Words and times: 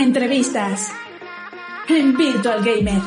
Entrevistas 0.00 0.92
en 1.88 2.16
Virtual 2.16 2.64
Gamer. 2.64 3.02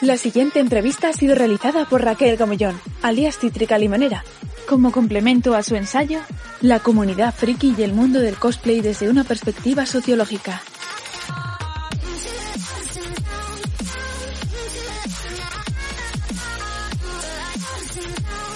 La 0.00 0.16
siguiente 0.16 0.60
entrevista 0.60 1.10
ha 1.10 1.12
sido 1.12 1.34
realizada 1.34 1.84
por 1.84 2.02
Raquel 2.02 2.38
Gomellón, 2.38 2.80
alias 3.02 3.38
Cítrica 3.38 3.76
Limonera, 3.76 4.24
como 4.66 4.90
complemento 4.92 5.54
a 5.54 5.62
su 5.62 5.76
ensayo 5.76 6.20
La 6.62 6.80
comunidad 6.80 7.34
friki 7.34 7.74
y 7.76 7.82
el 7.82 7.92
mundo 7.92 8.18
del 8.18 8.36
cosplay 8.36 8.80
desde 8.80 9.10
una 9.10 9.24
perspectiva 9.24 9.84
sociológica. 9.84 10.62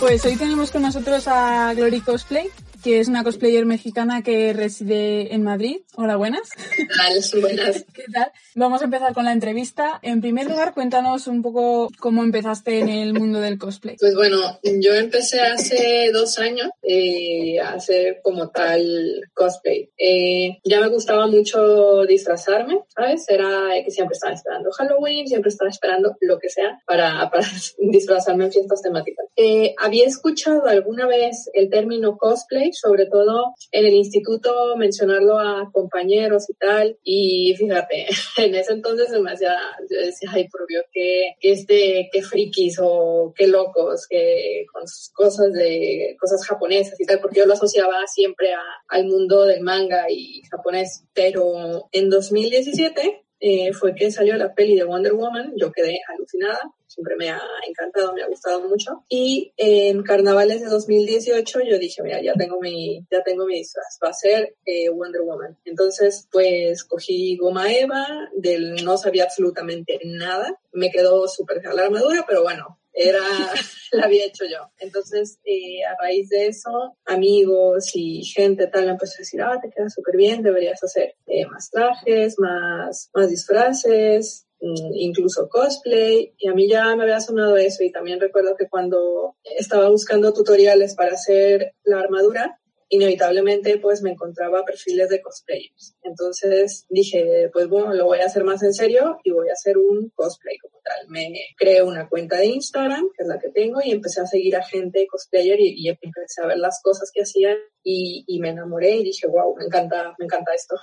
Pues 0.07 0.25
hoy 0.25 0.37
tenemos 0.37 0.71
con 0.71 0.83
nosotros 0.83 1.25
a 1.27 1.75
Glory 1.75 2.01
Cosplay, 2.01 2.47
que 2.85 3.01
es 3.01 3.09
una 3.09 3.25
cosplayer 3.25 3.67
mexicana 3.67 4.23
que 4.23 4.53
reside 4.53 5.35
en 5.35 5.43
Madrid. 5.43 5.79
Hola, 5.97 6.15
buenas. 6.15 6.49
Hola, 6.79 7.41
buenas. 7.41 7.85
¿Qué 7.93 8.05
tal? 8.13 8.31
Vamos 8.55 8.83
a 8.83 8.85
empezar 8.85 9.15
con 9.15 9.25
la 9.25 9.33
entrevista. 9.33 9.99
En 10.03 10.21
primer 10.21 10.49
lugar, 10.49 10.75
cuéntanos 10.75 11.27
un 11.27 11.43
poco 11.43 11.91
cómo 11.99 12.23
empezaste 12.23 12.79
en 12.79 12.89
el 12.89 13.15
mundo 13.15 13.41
del 13.41 13.59
cosplay. 13.59 13.97
Pues 13.99 14.15
bueno, 14.15 14.61
yo 14.63 14.95
empecé 14.95 15.41
hace 15.41 16.13
dos 16.13 16.39
años 16.39 16.71
eh, 16.85 17.59
a 17.59 17.71
hacer 17.71 18.21
como 18.23 18.51
tal 18.51 19.23
cosplay. 19.35 19.91
Eh, 19.99 20.59
ya 20.63 20.81
me 20.81 20.87
gustaba 20.87 21.27
mucho 21.27 22.05
disfrazarme, 22.07 22.79
¿sabes? 22.95 23.29
Era 23.29 23.71
que 23.85 23.91
siempre 23.91 24.15
estaba 24.15 24.35
esperando 24.35 24.71
Halloween, 24.71 25.27
siempre 25.27 25.49
estaba 25.49 25.69
esperando 25.69 26.17
lo 26.21 26.39
que 26.39 26.49
sea 26.49 26.81
para, 26.87 27.29
para 27.29 27.45
disfrazarme 27.91 28.45
en 28.45 28.53
fiestas 28.53 28.83
temáticas. 28.83 29.26
Eh, 29.37 29.75
había 29.79 30.07
escuchado 30.07 30.67
alguna 30.67 31.07
vez 31.07 31.51
el 31.53 31.69
término 31.69 32.17
cosplay 32.17 32.73
sobre 32.73 33.05
todo 33.05 33.53
en 33.71 33.85
el 33.85 33.93
instituto 33.93 34.77
mencionarlo 34.77 35.39
a 35.39 35.71
compañeros 35.73 36.49
y 36.49 36.55
tal. 36.55 36.99
Y 37.05 37.55
fíjate, 37.57 38.07
en 38.39 38.55
ese 38.55 38.73
entonces 38.73 39.11
se 39.11 39.21
me 39.21 39.33
hacía, 39.33 39.57
yo 39.91 39.99
decía, 39.99 40.31
ay, 40.33 40.49
por 40.49 40.67
Dios, 40.67 40.85
qué, 40.93 41.35
qué, 41.41 41.53
este, 41.53 42.09
qué 42.11 42.23
frikis 42.23 42.79
o 42.81 43.33
qué 43.37 43.47
locos, 43.47 44.07
que 44.09 44.65
con 44.73 44.89
sus 44.89 45.11
cosas 45.11 45.53
de, 45.53 46.17
cosas 46.19 46.47
japonesas 46.47 46.99
y 46.99 47.05
tal, 47.05 47.21
porque 47.21 47.41
yo 47.41 47.47
lo 47.47 47.53
asociaba 47.53 48.07
siempre 48.07 48.55
a, 48.55 48.63
al 48.89 49.07
mundo 49.07 49.45
del 49.45 49.61
manga 49.61 50.11
y 50.11 50.43
japonés. 50.51 51.05
Pero 51.13 51.89
en 51.93 52.09
2017 52.09 53.26
eh, 53.41 53.73
fue 53.73 53.95
que 53.95 54.11
salió 54.11 54.37
la 54.37 54.55
peli 54.55 54.77
de 54.77 54.85
Wonder 54.85 55.15
Woman, 55.15 55.53
yo 55.57 55.71
quedé 55.73 55.99
alucinada, 56.09 56.59
siempre 56.87 57.17
me 57.17 57.29
ha 57.29 57.41
encantado, 57.69 58.15
me 58.15 58.23
ha 58.23 58.29
gustado 58.29 58.67
mucho. 58.69 59.05
Y 59.09 59.53
en 59.57 60.03
carnavales 60.03 60.63
de 60.63 60.69
2018 60.69 61.61
yo 61.69 61.79
dije, 61.79 62.03
mira, 62.03 62.23
ya 62.23 62.35
tengo 62.35 62.61
mi, 62.61 63.07
ya 63.11 63.23
tengo 63.23 63.47
mi 63.47 63.57
disfraz, 63.57 63.99
va 64.03 64.09
a 64.09 64.15
ser 64.15 64.57
eh, 64.65 64.89
Wonder 64.89 65.23
Woman. 65.23 65.59
Entonces, 65.65 66.29
pues 66.31 66.85
cogí 66.85 67.37
goma 67.37 67.73
eva, 67.73 68.07
del 68.35 68.85
no 68.85 68.97
sabía 68.97 69.25
absolutamente 69.25 70.01
nada, 70.05 70.59
me 70.73 70.91
quedó 70.91 71.27
súper 71.29 71.63
la 71.75 71.85
armadura, 71.85 72.25
pero 72.27 72.43
bueno, 72.43 72.76
era, 72.97 73.21
la 73.93 74.05
había 74.07 74.25
hecho 74.25 74.45
yo. 74.47 74.71
Entonces, 74.79 75.39
eh, 75.45 75.85
a 75.85 75.95
raíz 76.03 76.29
de 76.31 76.49
eso, 76.49 76.97
amigos 77.05 77.91
y 77.95 78.25
gente 78.25 78.67
tal 78.67 78.89
empezó 78.89 79.15
a 79.17 79.21
decir, 79.21 79.43
ah, 79.43 79.61
te 79.63 79.71
queda 79.71 79.89
súper 79.89 80.17
bien, 80.17 80.43
deberías 80.43 80.83
hacer 80.83 81.15
eh, 81.27 81.47
más 81.47 81.71
trajes, 81.71 82.37
más, 82.39 83.11
más 83.15 83.31
disfraces, 83.31 84.47
mm, 84.61 84.95
incluso 84.95 85.49
cosplay, 85.49 86.35
y 86.39 86.49
a 86.49 86.55
mí 86.55 86.69
ya 86.69 86.97
me 86.97 87.03
había 87.03 87.21
sonado 87.21 87.57
eso, 87.57 87.85
y 87.85 87.93
también 87.93 88.19
recuerdo 88.19 88.57
que 88.57 88.69
cuando 88.69 89.37
estaba 89.45 89.91
buscando 89.91 90.33
tutoriales 90.33 90.95
para 90.95 91.13
hacer 91.13 91.75
la 91.85 92.01
armadura, 92.01 92.59
inevitablemente 92.89 93.79
pues 93.79 94.03
me 94.03 94.11
encontraba 94.11 94.65
perfiles 94.65 95.09
de 95.09 95.21
cosplayers. 95.21 95.97
Entonces 96.03 96.87
dije, 96.89 97.51
pues 97.53 97.69
bueno, 97.69 97.93
lo 97.95 98.07
voy 98.07 98.21
a 98.21 98.27
hacer 98.27 98.45
más 98.45 98.63
en 98.63 98.73
serio 98.73 99.19
y 99.25 99.31
voy 99.31 99.49
a 99.49 99.53
hacer 99.53 99.77
un 99.77 100.11
cosplay 100.15 100.57
como 100.59 100.81
tal. 100.85 101.09
Me 101.09 101.33
creé 101.57 101.83
una 101.83 102.09
cuenta 102.09 102.39
de 102.39 102.47
Instagram, 102.47 103.09
que 103.17 103.25
es 103.25 103.29
la 103.29 103.39
que 103.39 103.51
tengo, 103.51 103.81
y 103.83 103.91
empecé 103.91 104.21
a 104.21 104.27
seguir 104.27 104.57
a 104.57 104.65
gente 104.65 105.07
cosplayer 105.11 105.59
y, 105.61 105.75
y 105.77 105.89
empecé 105.89 106.43
a 106.43 106.47
ver 106.47 106.59
las 106.59 106.81
cosas 106.83 107.11
que 107.13 107.23
hacían 107.23 107.57
y, 107.83 108.25
y, 108.27 108.41
me 108.41 108.51
enamoré 108.51 108.97
y 108.97 109.05
dije, 109.05 109.27
wow, 109.29 109.55
me 109.57 109.65
encanta, 109.65 110.15
me 110.19 110.25
encanta 110.25 110.55
esto. 110.55 110.77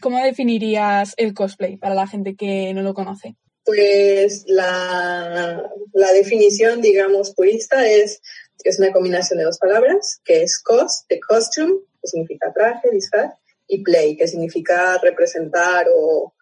¿Cómo 0.00 0.22
definirías 0.22 1.14
el 1.16 1.34
cosplay 1.34 1.76
para 1.76 1.94
la 1.94 2.06
gente 2.06 2.34
que 2.34 2.72
no 2.74 2.82
lo 2.82 2.94
conoce? 2.94 3.36
Pues 3.64 4.44
la, 4.46 5.68
la 5.92 6.12
definición, 6.12 6.80
digamos, 6.80 7.34
purista 7.34 7.86
es 7.88 8.20
es 8.64 8.78
una 8.78 8.92
combinación 8.92 9.38
de 9.38 9.44
dos 9.44 9.58
palabras, 9.58 10.20
que 10.24 10.42
es 10.42 10.58
cos, 10.58 11.04
de 11.08 11.20
costume, 11.20 11.80
que 12.00 12.08
significa 12.08 12.52
traje, 12.52 12.90
disfraz, 12.90 13.34
y 13.68 13.82
play, 13.82 14.16
que 14.16 14.28
significa 14.28 14.98
representar 14.98 15.86
o 15.94 16.32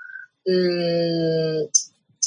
mmm, 0.46 1.64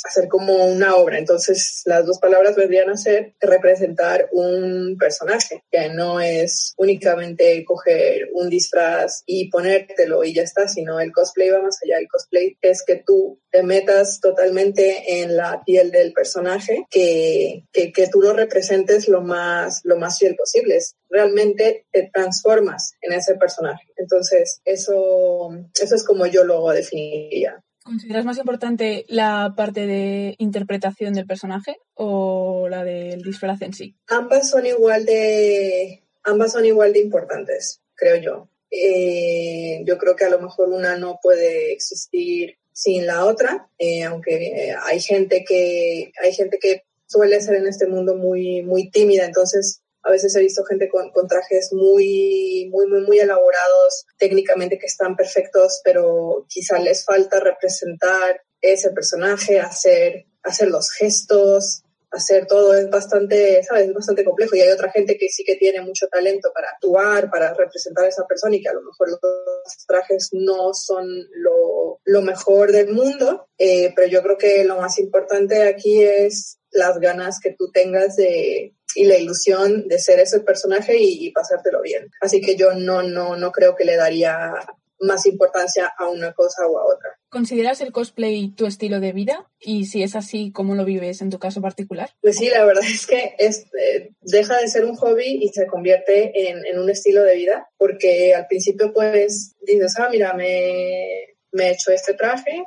hacer 0.04 0.28
como 0.28 0.66
una 0.66 0.96
obra. 0.96 1.18
Entonces, 1.18 1.82
las 1.86 2.06
dos 2.06 2.20
palabras 2.20 2.56
vendrían 2.56 2.90
a 2.90 2.98
ser 2.98 3.34
representar 3.40 4.30
un 4.32 4.98
personaje, 5.00 5.64
que 5.72 5.90
no 5.90 6.20
es 6.20 6.74
únicamente 6.78 7.64
coger 7.66 8.30
un 8.34 8.50
disfraz 8.50 9.24
y 9.26 9.50
ponértelo 9.50 10.24
y 10.24 10.34
ya 10.34 10.44
está, 10.44 10.68
sino 10.68 11.00
el 11.00 11.12
cosplay 11.12 11.50
va 11.50 11.62
más 11.62 11.80
allá. 11.84 12.00
El 12.00 12.08
cosplay 12.08 12.58
es 12.62 12.84
que 12.86 13.04
tú 13.06 13.40
te 13.52 13.64
metas 13.64 14.20
totalmente 14.20 15.22
en 15.22 15.36
la 15.36 15.64
piel 15.66 15.92
del 15.92 16.14
personaje, 16.14 16.86
que, 16.90 17.64
que, 17.72 17.92
que 17.92 18.08
tú 18.08 18.22
lo 18.22 18.34
representes 18.34 19.08
lo 19.08 19.22
más, 19.22 19.82
lo 19.84 19.98
más 19.98 20.20
fiel 20.20 20.36
posible. 20.36 20.78
Realmente 21.10 21.86
te 21.92 22.10
transformas 22.14 22.94
en 23.02 23.14
ese 23.14 23.36
personaje. 23.36 23.88
Entonces, 23.96 24.62
eso, 24.66 25.50
eso 25.80 25.96
es 25.96 26.04
como 26.04 26.26
yo 26.26 26.44
lo 26.44 26.68
definiría. 26.70 27.64
¿Consideras 27.88 28.26
más 28.26 28.38
importante 28.38 29.06
la 29.08 29.54
parte 29.56 29.88
de 29.88 30.36
interpretación 30.40 31.14
del 31.14 31.26
personaje 31.26 31.78
o 31.94 32.68
la 32.68 32.84
del 32.84 33.22
disfraz 33.22 33.62
en 33.62 33.74
sí? 33.74 33.96
Ambas 34.08 34.50
son 34.50 34.66
igual 34.66 35.06
de, 35.06 36.04
ambas 36.24 36.52
son 36.52 36.66
igual 36.66 36.92
de 36.92 37.00
importantes, 37.00 37.80
creo 37.96 38.18
yo. 38.18 38.50
Eh, 38.70 39.84
yo 39.86 39.98
creo 39.98 40.18
que 40.18 40.26
a 40.26 40.30
lo 40.30 40.42
mejor 40.42 40.68
una 40.68 40.98
no 40.98 41.18
puede 41.24 41.72
existir 41.72 42.58
sin 42.74 43.06
la 43.06 43.24
otra, 43.24 43.70
eh, 43.78 44.04
aunque 44.04 44.76
hay 44.84 45.00
gente 45.00 45.46
que 45.48 46.12
hay 46.22 46.34
gente 46.34 46.60
que 46.60 46.84
suele 47.06 47.40
ser 47.40 47.56
en 47.56 47.68
este 47.68 47.88
mundo 47.88 48.18
muy 48.18 48.64
muy 48.64 48.92
tímida, 48.92 49.24
entonces 49.24 49.82
a 50.04 50.12
veces 50.12 50.36
he 50.36 50.42
visto 50.42 50.64
gente 50.64 50.90
con, 50.90 51.12
con, 51.12 51.28
trajes 51.28 51.74
muy, 51.74 52.70
muy, 52.72 52.88
muy, 52.88 53.02
muy 53.02 53.20
elaborados 53.20 54.06
técnicamente 54.18 54.78
que 54.80 54.86
están 54.86 55.16
perfectos, 55.16 55.82
pero 55.84 56.46
quizá 56.48 56.80
les 56.80 57.04
falta 57.04 57.40
representar 57.40 58.42
ese 58.62 58.92
personaje, 58.92 59.60
hacer, 59.60 60.26
hacer 60.44 60.70
los 60.70 60.92
gestos, 60.92 61.84
hacer 62.12 62.48
todo. 62.48 62.74
Es 62.74 62.90
bastante, 62.90 63.64
¿sabes? 63.64 63.88
Es 63.88 63.94
bastante 63.94 64.24
complejo. 64.24 64.56
Y 64.56 64.62
hay 64.62 64.70
otra 64.70 64.92
gente 64.92 65.18
que 65.18 65.30
sí 65.30 65.44
que 65.44 65.56
tiene 65.56 65.82
mucho 65.82 66.08
talento 66.08 66.52
para 66.54 66.70
actuar, 66.70 67.30
para 67.30 67.54
representar 67.54 68.06
a 68.06 68.10
esa 68.10 68.26
persona 68.26 68.56
y 68.56 68.62
que 68.62 68.70
a 68.70 68.74
lo 68.74 68.82
mejor 68.82 69.10
los 69.10 69.86
trajes 69.88 70.30
no 70.32 70.74
son 70.74 71.08
lo, 71.34 72.00
lo 72.04 72.22
mejor 72.22 72.72
del 72.72 72.94
mundo, 72.94 73.48
eh, 73.58 73.94
pero 73.96 74.08
yo 74.08 74.22
creo 74.24 74.38
que 74.38 74.64
lo 74.64 74.78
más 74.78 75.00
importante 75.00 75.64
aquí 75.64 76.04
es 76.04 76.60
las 76.72 77.00
ganas 77.00 77.40
que 77.40 77.56
tú 77.58 77.72
tengas 77.72 78.16
de, 78.16 78.76
y 78.98 79.06
la 79.06 79.18
ilusión 79.18 79.88
de 79.88 80.00
ser 80.00 80.20
ese 80.20 80.40
personaje 80.40 80.98
y, 80.98 81.28
y, 81.28 81.32
pasártelo 81.32 81.82
bien. 81.82 82.10
Así 82.20 82.42
que 82.42 82.56
yo 82.56 82.74
no, 82.74 83.04
no, 83.04 83.36
no 83.36 83.52
creo 83.52 83.76
que 83.76 83.86
le 83.86 83.96
daría 83.96 84.54
más 85.00 85.28
importancia 85.28 85.94
a 85.98 86.10
una 86.10 86.34
cosa 86.34 86.66
o 86.66 86.80
a 86.80 86.86
otra. 86.86 87.20
¿Consideras 87.30 87.82
el 87.82 87.92
cosplay 87.92 88.50
tu 88.56 88.66
estilo 88.66 89.00
de 89.00 89.14
vida? 89.14 89.48
Y 89.60 89.86
si 89.86 90.02
es 90.02 90.16
así, 90.16 90.52
¿cómo 90.52 90.74
lo 90.74 90.86
vives 90.86 91.22
en 91.22 91.30
tu 91.30 91.38
caso 91.38 91.62
particular? 91.62 92.10
Pues 92.22 92.38
sí, 92.38 92.50
la 92.50 92.66
verdad 92.66 92.84
es 92.84 93.06
que 93.06 93.36
es, 93.38 93.68
eh, 93.80 94.10
deja 94.22 94.58
de 94.58 94.68
ser 94.68 94.86
un 94.86 94.96
hobby 94.96 95.40
y 95.42 95.50
se 95.50 95.68
convierte 95.68 96.50
en, 96.50 96.66
en, 96.66 96.80
un 96.80 96.90
estilo 96.90 97.24
de 97.24 97.36
vida, 97.36 97.70
porque 97.78 98.34
al 98.34 98.48
principio 98.48 98.92
pues 98.94 99.56
dices, 99.62 99.94
ah, 100.00 100.08
mira, 100.10 100.34
me, 100.34 101.36
me 101.52 101.68
he 101.68 101.72
hecho 101.74 101.92
este 101.92 102.16
traje, 102.16 102.64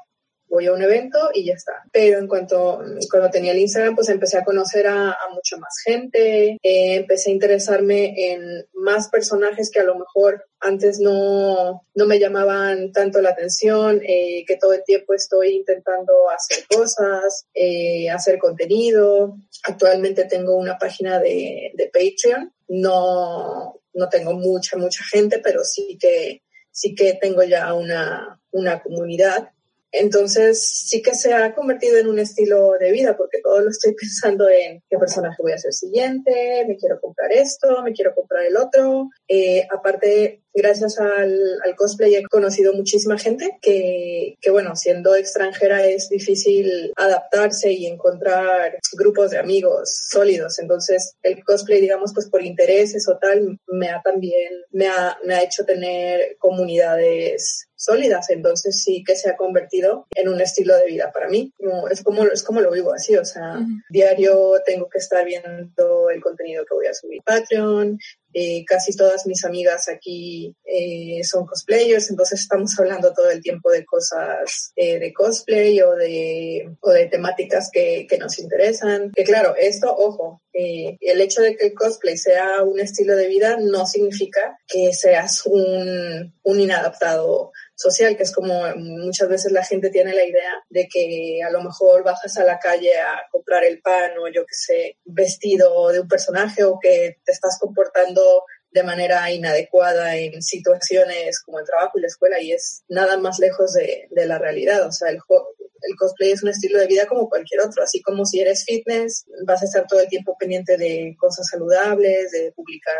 voy 0.50 0.66
a 0.66 0.72
un 0.72 0.82
evento 0.82 1.30
y 1.32 1.46
ya 1.46 1.54
está. 1.54 1.72
Pero 1.92 2.18
en 2.18 2.26
cuanto, 2.26 2.82
cuando 3.08 3.30
tenía 3.30 3.52
el 3.52 3.58
Instagram, 3.60 3.94
pues 3.94 4.08
empecé 4.08 4.36
a 4.36 4.44
conocer 4.44 4.86
a, 4.88 5.12
a 5.12 5.28
mucha 5.32 5.56
más 5.56 5.76
gente, 5.84 6.58
eh, 6.62 6.94
empecé 6.96 7.30
a 7.30 7.34
interesarme 7.34 8.32
en 8.32 8.66
más 8.74 9.08
personajes 9.08 9.70
que 9.70 9.80
a 9.80 9.84
lo 9.84 9.96
mejor 9.96 10.44
antes 10.58 10.98
no, 10.98 11.86
no 11.94 12.06
me 12.06 12.18
llamaban 12.18 12.92
tanto 12.92 13.22
la 13.22 13.30
atención, 13.30 14.02
eh, 14.04 14.44
que 14.46 14.56
todo 14.56 14.74
el 14.74 14.84
tiempo 14.84 15.14
estoy 15.14 15.56
intentando 15.56 16.28
hacer 16.28 16.66
cosas, 16.68 17.46
eh, 17.54 18.10
hacer 18.10 18.38
contenido. 18.38 19.36
Actualmente 19.64 20.24
tengo 20.24 20.56
una 20.56 20.76
página 20.76 21.18
de, 21.18 21.70
de 21.74 21.86
Patreon. 21.86 22.52
No, 22.68 23.80
no 23.94 24.08
tengo 24.08 24.34
mucha, 24.34 24.76
mucha 24.76 25.02
gente, 25.04 25.38
pero 25.38 25.64
sí 25.64 25.96
que, 25.98 26.42
sí 26.70 26.94
que 26.94 27.14
tengo 27.14 27.42
ya 27.42 27.72
una, 27.72 28.40
una 28.50 28.82
comunidad 28.82 29.50
entonces 29.92 30.86
sí 30.86 31.02
que 31.02 31.14
se 31.14 31.34
ha 31.34 31.54
convertido 31.54 31.98
en 31.98 32.06
un 32.06 32.18
estilo 32.18 32.72
de 32.78 32.92
vida 32.92 33.16
porque 33.16 33.40
todo 33.42 33.60
lo 33.60 33.70
estoy 33.70 33.94
pensando 34.00 34.48
en 34.48 34.82
qué 34.88 34.98
personaje 34.98 35.42
voy 35.42 35.52
a 35.52 35.58
ser 35.58 35.72
siguiente, 35.72 36.64
me 36.66 36.76
quiero 36.76 37.00
comprar 37.00 37.32
esto, 37.32 37.82
me 37.82 37.92
quiero 37.92 38.14
comprar 38.14 38.44
el 38.44 38.56
otro. 38.56 39.10
Eh, 39.28 39.66
aparte, 39.70 40.42
gracias 40.54 40.98
al, 40.98 41.38
al, 41.64 41.76
cosplay 41.76 42.14
he 42.14 42.22
conocido 42.24 42.72
muchísima 42.72 43.18
gente 43.18 43.58
que, 43.62 44.36
que, 44.40 44.50
bueno, 44.50 44.76
siendo 44.76 45.14
extranjera 45.14 45.86
es 45.86 46.08
difícil 46.08 46.92
adaptarse 46.96 47.72
y 47.72 47.86
encontrar 47.86 48.78
grupos 48.92 49.30
de 49.30 49.38
amigos 49.38 49.90
sólidos. 50.08 50.58
Entonces, 50.58 51.14
el 51.22 51.42
cosplay, 51.44 51.80
digamos, 51.80 52.12
pues 52.14 52.28
por 52.28 52.42
intereses 52.42 53.08
o 53.08 53.18
tal, 53.18 53.58
me 53.68 53.88
ha 53.88 54.00
también, 54.02 54.52
me 54.70 54.86
ha, 54.86 55.16
me 55.24 55.34
ha 55.34 55.42
hecho 55.42 55.64
tener 55.64 56.36
comunidades 56.38 57.68
sólidas. 57.80 58.28
Entonces 58.30 58.82
sí 58.82 59.02
que 59.04 59.16
se 59.16 59.30
ha 59.30 59.36
convertido 59.36 60.06
en 60.14 60.28
un 60.28 60.40
estilo 60.40 60.76
de 60.76 60.86
vida 60.86 61.10
para 61.12 61.28
mí. 61.28 61.52
es 61.90 62.02
como, 62.02 62.24
es 62.24 62.42
como 62.42 62.60
lo 62.60 62.70
vivo 62.70 62.92
así, 62.92 63.16
o 63.16 63.24
sea, 63.24 63.58
diario 63.88 64.60
tengo 64.64 64.88
que 64.88 64.98
estar 64.98 65.24
viendo 65.24 66.10
el 66.10 66.20
contenido 66.20 66.64
que 66.64 66.74
voy 66.74 66.86
a 66.86 66.94
subir 66.94 67.22
Patreon, 67.24 67.98
eh, 68.32 68.64
casi 68.64 68.96
todas 68.96 69.26
mis 69.26 69.44
amigas 69.44 69.88
aquí 69.88 70.54
eh, 70.64 71.22
son 71.24 71.46
cosplayers, 71.46 72.10
entonces 72.10 72.40
estamos 72.40 72.78
hablando 72.78 73.12
todo 73.12 73.30
el 73.30 73.42
tiempo 73.42 73.70
de 73.70 73.84
cosas 73.84 74.72
eh, 74.76 74.98
de 74.98 75.12
cosplay 75.12 75.80
o 75.82 75.94
de, 75.94 76.76
o 76.80 76.90
de 76.90 77.06
temáticas 77.06 77.70
que, 77.72 78.06
que 78.08 78.18
nos 78.18 78.38
interesan. 78.38 79.10
Que 79.14 79.24
claro, 79.24 79.54
esto, 79.56 79.94
ojo, 79.94 80.42
eh, 80.52 80.96
el 81.00 81.20
hecho 81.20 81.42
de 81.42 81.56
que 81.56 81.66
el 81.66 81.74
cosplay 81.74 82.16
sea 82.16 82.62
un 82.62 82.80
estilo 82.80 83.16
de 83.16 83.28
vida 83.28 83.56
no 83.60 83.86
significa 83.86 84.58
que 84.66 84.92
seas 84.92 85.46
un, 85.46 86.34
un 86.42 86.60
inadaptado 86.60 87.52
social, 87.80 88.16
que 88.16 88.24
es 88.24 88.32
como 88.32 88.62
muchas 88.76 89.28
veces 89.28 89.52
la 89.52 89.64
gente 89.64 89.90
tiene 89.90 90.12
la 90.12 90.24
idea 90.24 90.52
de 90.68 90.86
que 90.86 91.40
a 91.42 91.50
lo 91.50 91.62
mejor 91.62 92.04
bajas 92.04 92.36
a 92.36 92.44
la 92.44 92.58
calle 92.58 92.98
a 92.98 93.22
comprar 93.30 93.64
el 93.64 93.80
pan 93.80 94.12
o 94.18 94.28
yo 94.28 94.42
que 94.44 94.54
sé, 94.54 94.98
vestido 95.04 95.88
de 95.88 96.00
un 96.00 96.08
personaje 96.08 96.62
o 96.64 96.78
que 96.80 97.16
te 97.24 97.32
estás 97.32 97.58
comportando 97.58 98.22
de 98.70 98.82
manera 98.82 99.30
inadecuada 99.32 100.16
en 100.16 100.42
situaciones 100.42 101.40
como 101.40 101.58
el 101.58 101.66
trabajo 101.66 101.98
y 101.98 102.02
la 102.02 102.06
escuela 102.06 102.40
y 102.40 102.52
es 102.52 102.84
nada 102.88 103.16
más 103.16 103.38
lejos 103.38 103.72
de, 103.72 104.06
de 104.10 104.26
la 104.26 104.38
realidad. 104.38 104.86
O 104.86 104.92
sea, 104.92 105.10
el, 105.10 105.16
el 105.16 105.96
cosplay 105.96 106.32
es 106.32 106.42
un 106.42 106.50
estilo 106.50 106.78
de 106.78 106.86
vida 106.86 107.06
como 107.06 107.28
cualquier 107.28 107.62
otro, 107.62 107.82
así 107.82 108.00
como 108.02 108.24
si 108.24 108.40
eres 108.40 108.64
fitness, 108.64 109.24
vas 109.44 109.62
a 109.62 109.64
estar 109.64 109.86
todo 109.88 110.00
el 110.00 110.08
tiempo 110.08 110.36
pendiente 110.38 110.76
de 110.76 111.16
cosas 111.18 111.48
saludables, 111.48 112.30
de 112.30 112.52
publicar 112.52 112.98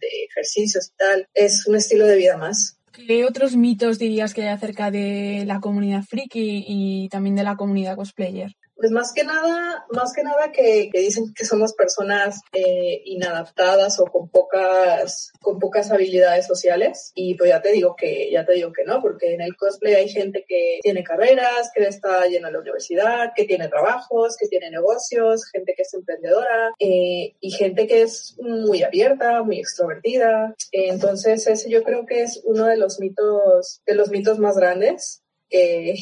de 0.00 0.24
ejercicios 0.30 0.88
y 0.88 0.96
tal. 0.96 1.28
Es 1.34 1.66
un 1.66 1.76
estilo 1.76 2.06
de 2.06 2.16
vida 2.16 2.36
más. 2.36 2.79
¿Qué 2.92 3.24
otros 3.24 3.56
mitos 3.56 3.98
dirías 3.98 4.34
que 4.34 4.42
hay 4.42 4.48
acerca 4.48 4.90
de 4.90 5.44
la 5.46 5.60
comunidad 5.60 6.02
friki 6.02 6.64
y 6.66 7.08
también 7.08 7.36
de 7.36 7.44
la 7.44 7.56
comunidad 7.56 7.96
cosplayer? 7.96 8.52
Pues 8.80 8.92
más 8.92 9.12
que 9.12 9.24
nada, 9.24 9.84
más 9.90 10.14
que 10.14 10.22
nada 10.22 10.52
que, 10.52 10.88
que 10.90 11.00
dicen 11.00 11.34
que 11.34 11.44
somos 11.44 11.74
personas 11.74 12.40
eh, 12.54 13.02
inadaptadas 13.04 14.00
o 14.00 14.06
con 14.06 14.30
pocas, 14.30 15.32
con 15.42 15.58
pocas 15.58 15.90
habilidades 15.90 16.46
sociales. 16.46 17.12
Y 17.14 17.34
pues 17.34 17.50
ya 17.50 17.60
te 17.60 17.72
digo 17.72 17.94
que, 17.94 18.30
ya 18.30 18.46
te 18.46 18.54
digo 18.54 18.72
que 18.72 18.84
no, 18.84 19.02
porque 19.02 19.34
en 19.34 19.42
el 19.42 19.54
cosplay 19.54 19.96
hay 19.96 20.08
gente 20.08 20.46
que 20.48 20.78
tiene 20.80 21.04
carreras, 21.04 21.70
que 21.74 21.84
está 21.84 22.24
llena 22.24 22.50
la 22.50 22.60
universidad, 22.60 23.32
que 23.36 23.44
tiene 23.44 23.68
trabajos, 23.68 24.34
que 24.38 24.48
tiene 24.48 24.70
negocios, 24.70 25.44
gente 25.52 25.74
que 25.76 25.82
es 25.82 25.92
emprendedora 25.92 26.72
eh, 26.78 27.34
y 27.38 27.50
gente 27.50 27.86
que 27.86 28.00
es 28.00 28.34
muy 28.40 28.82
abierta, 28.82 29.42
muy 29.42 29.58
extrovertida. 29.58 30.54
Entonces 30.72 31.46
ese 31.46 31.68
yo 31.68 31.82
creo 31.82 32.06
que 32.06 32.22
es 32.22 32.40
uno 32.44 32.64
de 32.64 32.78
los 32.78 32.98
mitos, 32.98 33.82
de 33.84 33.94
los 33.94 34.08
mitos 34.08 34.38
más 34.38 34.56
grandes 34.56 35.22
eh, 35.50 35.94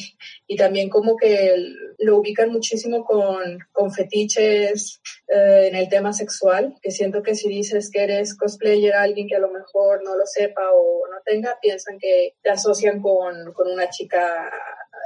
y 0.47 0.55
también 0.55 0.89
como 0.89 1.17
que 1.17 1.55
lo 1.97 2.17
ubican 2.17 2.51
muchísimo 2.51 3.03
con, 3.03 3.59
con 3.71 3.91
fetiches 3.91 5.01
eh, 5.27 5.67
en 5.69 5.75
el 5.75 5.89
tema 5.89 6.13
sexual, 6.13 6.75
que 6.81 6.91
siento 6.91 7.23
que 7.23 7.35
si 7.35 7.49
dices 7.49 7.89
que 7.91 8.03
eres 8.03 8.37
cosplayer 8.37 8.93
a 8.93 9.03
alguien 9.03 9.27
que 9.27 9.35
a 9.35 9.39
lo 9.39 9.51
mejor 9.51 10.03
no 10.03 10.15
lo 10.15 10.25
sepa 10.25 10.71
o 10.71 11.07
no 11.07 11.17
tenga, 11.25 11.57
piensan 11.61 11.97
que 11.99 12.35
te 12.41 12.49
asocian 12.49 13.01
con, 13.01 13.53
con 13.53 13.67
una 13.71 13.89
chica 13.89 14.51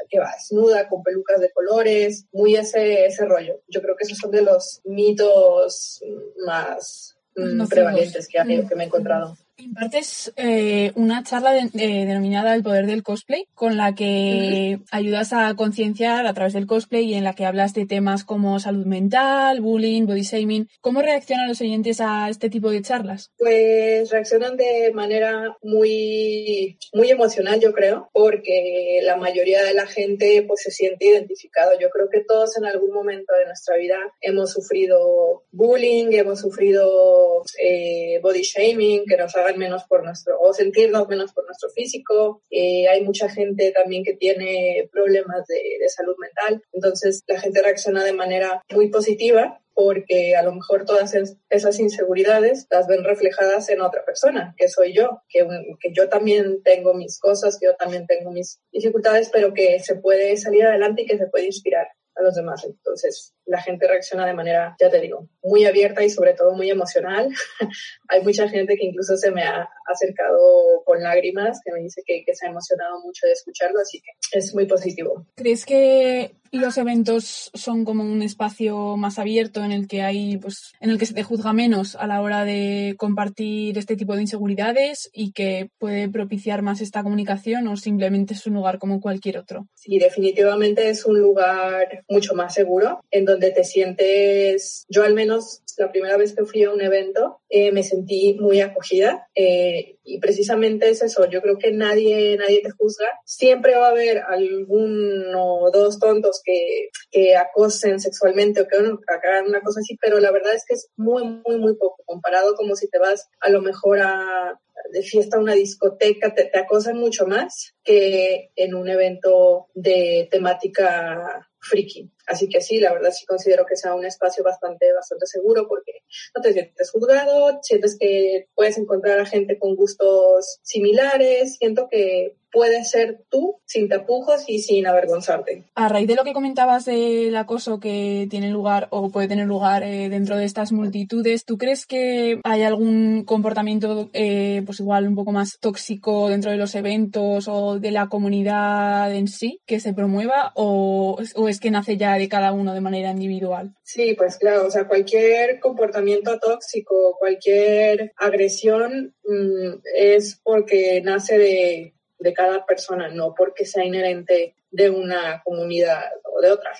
que 0.10 0.20
va 0.20 0.32
desnuda, 0.34 0.90
con 0.90 1.04
pelucas 1.04 1.40
de 1.40 1.52
colores, 1.52 2.26
muy 2.32 2.56
ese, 2.56 3.06
ese 3.06 3.26
rollo. 3.26 3.62
Yo 3.68 3.82
creo 3.82 3.96
que 3.96 4.04
esos 4.04 4.18
son 4.18 4.32
de 4.32 4.42
los 4.42 4.82
mitos 4.84 6.02
más 6.46 7.18
mm, 7.36 7.68
prevalentes 7.68 8.28
que, 8.28 8.38
que 8.68 8.76
me 8.76 8.84
he 8.84 8.88
encontrado. 8.88 9.38
Impartes 9.58 10.34
eh, 10.36 10.92
una 10.96 11.24
charla 11.24 11.52
de, 11.52 11.70
eh, 11.76 12.06
denominada 12.06 12.56
El 12.56 12.64
poder 12.64 12.88
del 12.88 13.04
cosplay, 13.04 13.46
con 13.54 13.78
la 13.78 13.94
que 13.94 14.80
ayudas 14.90 15.32
a 15.32 15.54
concienciar 15.56 16.26
a 16.26 16.34
través 16.34 16.54
del 16.54 16.66
cosplay 16.66 17.06
y 17.06 17.14
en 17.14 17.24
la 17.24 17.36
que 17.36 17.46
hablas 17.46 17.76
de 17.76 17.86
temas 17.86 18.24
como 18.24 18.60
salud 18.60 18.88
mental, 18.88 19.62
bullying, 19.62 20.08
body 20.08 20.24
shaming. 20.24 20.68
¿Cómo 20.82 21.04
reaccionan 21.04 21.48
los 21.48 21.62
oyentes 21.62 22.02
a 22.02 22.30
este 22.30 22.50
tipo 22.50 22.72
de 22.72 22.82
charlas? 22.82 23.32
Pues 23.38 24.10
reaccionan 24.10 24.58
de 24.58 24.92
manera 24.92 25.56
muy, 25.62 26.80
muy 26.92 27.12
emocional, 27.12 27.60
yo 27.60 27.74
creo, 27.74 28.10
porque 28.12 29.02
la 29.04 29.18
mayoría 29.18 29.64
de 29.64 29.76
la 29.76 29.86
gente 29.86 30.44
pues 30.48 30.62
se 30.64 30.72
siente 30.72 31.06
identificado. 31.06 31.80
Yo 31.80 31.92
creo 31.92 32.10
que 32.10 32.22
todos 32.22 32.58
en 32.58 32.66
algún 32.66 32.92
momento 32.92 33.34
de 33.36 33.46
nuestra 33.46 33.78
vida 33.78 34.00
hemos 34.20 34.52
sufrido 34.52 35.44
bullying, 35.52 36.08
hemos 36.12 36.40
sufrido 36.40 37.44
eh, 37.62 38.20
body 38.24 38.42
shaming, 38.42 39.06
que 39.06 39.18
nos 39.18 39.36
ha 39.36 39.43
menos 39.58 39.84
por 39.84 40.04
nuestro, 40.04 40.40
o 40.40 40.54
sentirnos 40.54 41.08
menos 41.08 41.34
por 41.34 41.46
nuestro 41.46 41.70
físico. 41.70 42.42
Eh, 42.50 42.88
hay 42.88 43.04
mucha 43.04 43.30
gente 43.30 43.72
también 43.72 44.04
que 44.04 44.16
tiene 44.16 44.90
problemas 44.92 45.46
de, 45.48 45.88
salud 45.90 46.16
mental. 46.20 46.64
Entonces 46.72 47.24
la 47.28 47.40
gente 47.40 47.62
reacciona 47.62 48.04
de 48.04 48.14
manera 48.14 48.64
muy 48.74 48.90
positiva 48.90 49.60
porque 49.76 50.36
a 50.36 50.44
lo 50.44 50.54
mejor 50.54 50.86
todas 50.86 51.14
esas 51.50 51.80
inseguridades 51.80 52.68
las 52.70 52.88
ven 52.88 53.04
reflejadas 53.04 53.70
en 53.70 53.82
otra 53.82 54.06
persona, 54.06 54.54
que 54.58 54.68
soy 54.68 54.94
yo, 54.94 55.22
que, 55.28 55.48
que, 55.80 55.92
yo 55.94 56.10
también 56.10 56.62
tengo 56.64 56.94
mis 56.94 57.20
cosas, 57.20 57.58
que 57.60 57.66
yo 57.66 57.76
también 57.76 58.06
tengo 58.06 58.32
mis 58.32 58.60
dificultades, 58.72 59.30
pero 59.32 59.54
que 59.54 59.80
se 59.80 59.96
puede 59.96 60.38
salir 60.38 60.66
adelante 60.66 61.02
y 61.02 61.06
que 61.08 61.18
se 61.18 61.28
puede 61.28 61.48
inspirar 61.48 61.88
a 62.16 62.24
los 62.24 62.36
demás. 62.36 62.64
Entonces, 62.64 63.34
la 63.46 63.62
gente 63.62 63.88
reacciona 63.88 64.26
de 64.26 64.34
manera, 64.34 64.76
ya 64.80 64.90
te 64.90 65.00
digo, 65.00 65.28
muy 65.42 65.66
abierta 65.66 66.04
y 66.04 66.10
sobre 66.10 66.34
todo 66.34 66.54
muy 66.54 66.70
emocional. 66.70 67.30
Hay 68.10 68.22
mucha 68.22 68.48
gente 68.48 68.76
que 68.76 68.86
incluso 68.86 69.18
se 69.18 69.32
me 69.32 69.44
ha 69.44 69.68
acercado 69.92 70.84
con 70.86 71.02
lágrimas, 71.02 71.60
que 71.64 71.72
me 71.72 71.82
dice 71.82 72.04
que, 72.06 72.24
que, 72.26 72.36
se 72.36 72.46
ha 72.46 72.50
emocionado 72.50 73.00
mucho 73.02 73.26
de 73.28 73.34
escucharlo, 73.34 73.80
así 73.80 74.02
que 74.02 74.38
es 74.38 74.54
muy 74.54 74.66
positivo. 74.66 75.26
¿Crees 75.36 75.66
que 75.66 76.36
los 76.60 76.78
eventos 76.78 77.50
son 77.54 77.84
como 77.84 78.04
un 78.04 78.22
espacio 78.22 78.96
más 78.98 79.18
abierto 79.18 79.64
en 79.64 79.72
el 79.72 79.88
que 79.88 80.04
hay, 80.04 80.38
pues, 80.38 80.74
en 80.80 80.92
el 80.92 81.00
que 81.00 81.06
se 81.06 81.14
te 81.14 81.24
juzga 81.24 81.52
menos 81.52 81.96
a 81.96 82.06
la 82.06 82.22
hora 82.22 82.46
de 82.46 82.96
compartir 82.98 83.78
este 83.78 83.96
tipo 83.96 84.16
de 84.16 84.22
inseguridades 84.22 85.10
y 85.12 85.32
que 85.32 85.70
puede 85.80 86.10
propiciar 86.10 86.62
más 86.62 86.82
esta 86.82 87.02
comunicación 87.02 87.68
o 87.68 87.76
simplemente 87.76 88.36
es 88.36 88.46
un 88.46 88.54
lugar 88.54 88.78
como 88.78 89.02
cualquier 89.02 89.40
otro? 89.40 89.68
Sí, 89.74 89.98
definitivamente 89.98 90.90
es 90.90 91.06
un 91.06 91.20
lugar 91.20 92.04
mucho 92.08 92.36
más 92.36 92.54
seguro 92.54 93.04
en 93.10 93.26
donde 93.26 93.52
te 93.52 93.64
sientes, 93.64 94.86
yo 94.90 95.04
al 95.04 95.16
menos 95.16 95.63
la 95.78 95.92
primera 95.92 96.18
vez 96.18 96.36
que 96.36 96.46
fui 96.46 96.64
a 96.64 96.72
un 96.72 96.82
evento 96.82 97.42
eh, 97.50 97.72
me 97.72 97.84
sentí 97.84 98.36
muy 98.40 98.62
acogida 98.62 99.28
eh, 99.36 99.98
y 100.04 100.20
precisamente 100.20 100.90
es 100.90 101.02
eso, 101.02 101.30
yo 101.30 101.42
creo 101.42 101.58
que 101.58 101.72
nadie, 101.72 102.36
nadie 102.38 102.62
te 102.62 102.72
juzga, 102.72 103.08
siempre 103.26 103.76
va 103.76 103.88
a 103.88 103.92
haber 103.92 104.20
alguno 104.20 105.56
o 105.62 105.72
dos 105.72 106.00
tontos 106.00 106.42
que, 106.44 106.90
que 107.12 107.36
acosen 107.36 108.00
sexualmente 108.00 108.62
o 108.62 108.68
que 108.68 108.78
hagan 108.78 109.48
una 109.48 109.62
cosa 109.62 109.80
así, 109.80 109.98
pero 110.02 110.20
la 110.20 110.32
verdad 110.32 110.54
es 110.54 110.66
que 110.68 110.74
es 110.74 110.90
muy, 110.98 111.24
muy, 111.24 111.58
muy 111.58 111.76
poco 111.76 112.04
comparado 112.06 112.56
como 112.56 112.76
si 112.76 112.90
te 112.90 113.00
vas 113.00 113.30
a 113.40 113.50
lo 113.50 113.62
mejor 113.62 114.00
a, 114.02 114.60
de 114.92 115.02
fiesta 115.02 115.38
a 115.38 115.42
una 115.42 115.54
discoteca, 115.54 116.34
te, 116.34 116.46
te 116.46 116.60
acosan 116.60 116.98
mucho 116.98 117.26
más 117.26 117.74
que 117.84 118.52
en 118.56 118.76
un 118.76 118.90
evento 118.90 119.68
de 119.74 120.28
temática 120.32 121.48
friki. 121.60 122.12
Así 122.28 122.48
que 122.48 122.62
sí, 122.62 122.80
la 122.80 122.94
verdad 122.94 123.12
sí 123.12 123.26
considero 123.26 123.66
que 123.66 123.76
sea 123.76 123.96
un 123.96 124.06
espacio 124.06 124.44
bastante, 124.44 124.94
bastante 124.94 125.26
seguro 125.26 125.68
porque 125.68 126.04
no 126.36 126.42
te 126.42 126.54
sientes 126.54 126.92
juzgado, 126.92 127.60
sientes 127.62 127.98
que 128.00 128.48
puedes 128.56 128.78
encontrar 128.78 129.20
a 129.20 129.26
gente 129.26 129.58
con 129.60 129.76
gustos 129.76 130.60
similares, 130.64 131.58
siento 131.58 131.88
que, 131.90 132.36
puedes 132.54 132.92
ser 132.92 133.26
tú 133.30 133.58
sin 133.66 133.90
tapujos 133.90 134.44
y 134.48 134.60
sin 134.60 134.86
avergonzarte. 134.86 135.64
A 135.74 135.90
raíz 135.90 136.08
de 136.08 136.16
lo 136.16 136.24
que 136.24 136.34
comentabas 136.34 136.86
del 136.86 137.36
acoso 137.36 137.80
que 137.80 138.28
tiene 138.30 138.52
lugar 138.52 138.88
o 138.92 139.10
puede 139.10 139.28
tener 139.28 139.48
lugar 139.48 139.84
eh, 139.84 140.08
dentro 140.08 140.38
de 140.38 140.46
estas 140.46 140.72
multitudes, 140.72 141.46
¿tú 141.46 141.58
crees 141.58 141.88
que 141.88 142.40
hay 142.44 142.62
algún 142.62 143.24
comportamiento 143.26 144.10
eh, 144.14 144.62
pues 144.66 144.80
igual 144.80 145.08
un 145.08 145.16
poco 145.16 145.32
más 145.32 145.58
tóxico 145.60 146.30
dentro 146.30 146.52
de 146.52 146.58
los 146.58 146.76
eventos 146.76 147.48
o 147.48 147.80
de 147.80 147.92
la 147.92 148.08
comunidad 148.08 149.14
en 149.14 149.28
sí 149.28 149.60
que 149.66 149.80
se 149.80 149.94
promueva 149.94 150.52
o, 150.56 151.18
o 151.36 151.50
es 151.50 151.60
que 151.60 151.72
nace 151.72 151.98
ya 151.98 152.13
de 152.18 152.30
cada 152.30 152.52
uno 152.54 152.74
de 152.74 152.82
manera 152.82 153.12
individual? 153.12 153.76
Sí, 153.84 154.16
pues 154.16 154.38
claro, 154.38 154.68
o 154.68 154.72
sea, 154.72 154.88
cualquier 154.88 155.60
comportamiento 155.60 156.40
tóxico, 156.40 157.16
cualquier 157.18 158.14
agresión 158.18 159.16
mm, 159.24 159.82
es 159.96 160.40
porque 160.44 161.02
nace 161.04 161.38
de, 161.38 161.94
de 162.20 162.34
cada 162.34 162.66
persona, 162.66 163.10
no 163.10 163.34
porque 163.36 163.66
sea 163.66 163.86
inherente 163.86 164.56
de 164.72 164.90
una 164.90 165.42
comunidad 165.44 166.04
o 166.24 166.42
de 166.42 166.52
otra. 166.52 166.72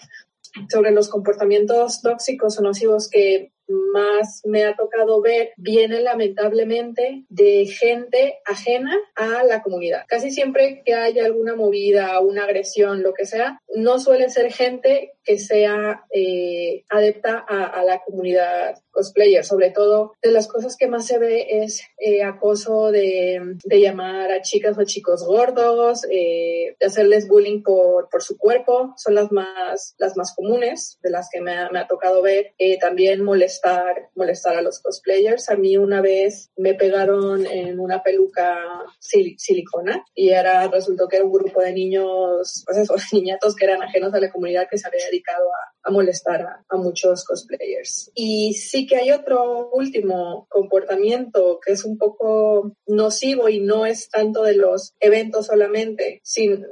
Sobre 0.72 0.92
los 0.92 1.10
comportamientos 1.10 2.02
tóxicos 2.02 2.60
o 2.60 2.62
nocivos 2.62 3.10
que 3.10 3.54
más 3.68 4.42
me 4.46 4.66
ha 4.66 4.76
tocado 4.76 5.22
ver 5.22 5.52
vienen 5.58 6.04
lamentablemente 6.04 7.24
de 7.30 7.66
gente 7.66 8.40
ajena 8.46 8.96
a 9.16 9.44
la 9.44 9.62
comunidad. 9.62 10.04
Casi 10.08 10.32
siempre 10.32 10.84
que 10.86 10.94
haya 10.94 11.26
alguna 11.26 11.56
movida, 11.56 12.20
una 12.20 12.44
agresión, 12.44 13.04
lo 13.04 13.14
que 13.14 13.26
sea, 13.26 13.60
no 13.76 14.00
suele 14.00 14.30
ser 14.30 14.52
gente 14.52 15.13
que 15.24 15.40
sea 15.40 16.06
eh, 16.14 16.84
adepta 16.90 17.40
a, 17.40 17.84
la 17.84 18.02
comunidad 18.06 18.76
cosplayer. 18.92 19.44
Sobre 19.44 19.72
todo, 19.72 20.14
de 20.22 20.32
las 20.32 20.48
cosas 20.48 20.78
que 20.78 20.88
más 20.88 21.08
se 21.08 21.18
ve 21.18 21.64
es 21.64 21.82
eh, 21.98 22.24
acoso 22.24 22.92
de, 22.92 23.58
de, 23.64 23.82
llamar 23.82 24.32
a 24.32 24.42
chicas 24.42 24.78
o 24.78 24.84
chicos 24.84 25.26
gordos, 25.26 26.06
eh, 26.10 26.76
de 26.80 26.86
hacerles 26.86 27.28
bullying 27.28 27.64
por, 27.64 28.10
por, 28.10 28.22
su 28.22 28.38
cuerpo. 28.38 28.94
Son 28.98 29.16
las 29.16 29.32
más, 29.32 29.96
las 29.98 30.16
más 30.16 30.34
comunes, 30.36 31.00
de 31.02 31.10
las 31.10 31.30
que 31.32 31.42
me 31.42 31.54
ha, 31.54 31.70
me 31.70 31.80
ha 31.80 31.88
tocado 31.88 32.22
ver. 32.22 32.54
también 32.80 33.24
molestar, 33.24 34.10
molestar 34.16 34.56
a 34.56 34.62
los 34.62 34.80
cosplayers. 34.82 35.50
A 35.50 35.56
mí 35.56 35.78
una 35.78 36.02
vez 36.02 36.52
me 36.56 36.74
pegaron 36.74 37.46
en 37.46 37.80
una 37.80 38.04
peluca 38.04 38.60
silicona 39.00 40.06
y 40.14 40.30
era, 40.30 40.68
resultó 40.68 41.08
que 41.08 41.18
era 41.18 41.26
un 41.26 41.32
grupo 41.32 41.62
de 41.62 41.74
niños, 41.74 42.64
pues 42.66 42.78
eso, 42.78 42.96
niñatos 43.12 43.56
que 43.56 43.66
eran 43.66 43.82
ajenos 43.82 44.14
a 44.14 44.20
la 44.20 44.32
comunidad 44.32 44.68
que 44.70 44.78
se 44.78 44.88
había 44.88 45.10
dedicado 45.14 45.46
a, 45.84 45.92
molestar 45.92 46.42
a, 46.42 46.78
muchos 46.78 47.24
cosplayers. 47.26 48.12
Y 48.16 48.54
sí 48.54 48.88
que 48.88 48.96
hay 48.96 49.12
otro 49.12 49.70
último 49.72 50.48
comportamiento 50.50 51.60
que 51.64 51.74
es 51.74 51.86
un 51.86 51.98
poco 51.98 52.76
nocivo 52.88 53.50
y 53.50 53.60
no 53.60 53.86
es 53.86 54.10
tanto 54.10 54.44
de 54.44 54.56
los 54.56 54.94
eventos 55.00 55.48
solamente, 55.48 56.20
sin, 56.24 56.66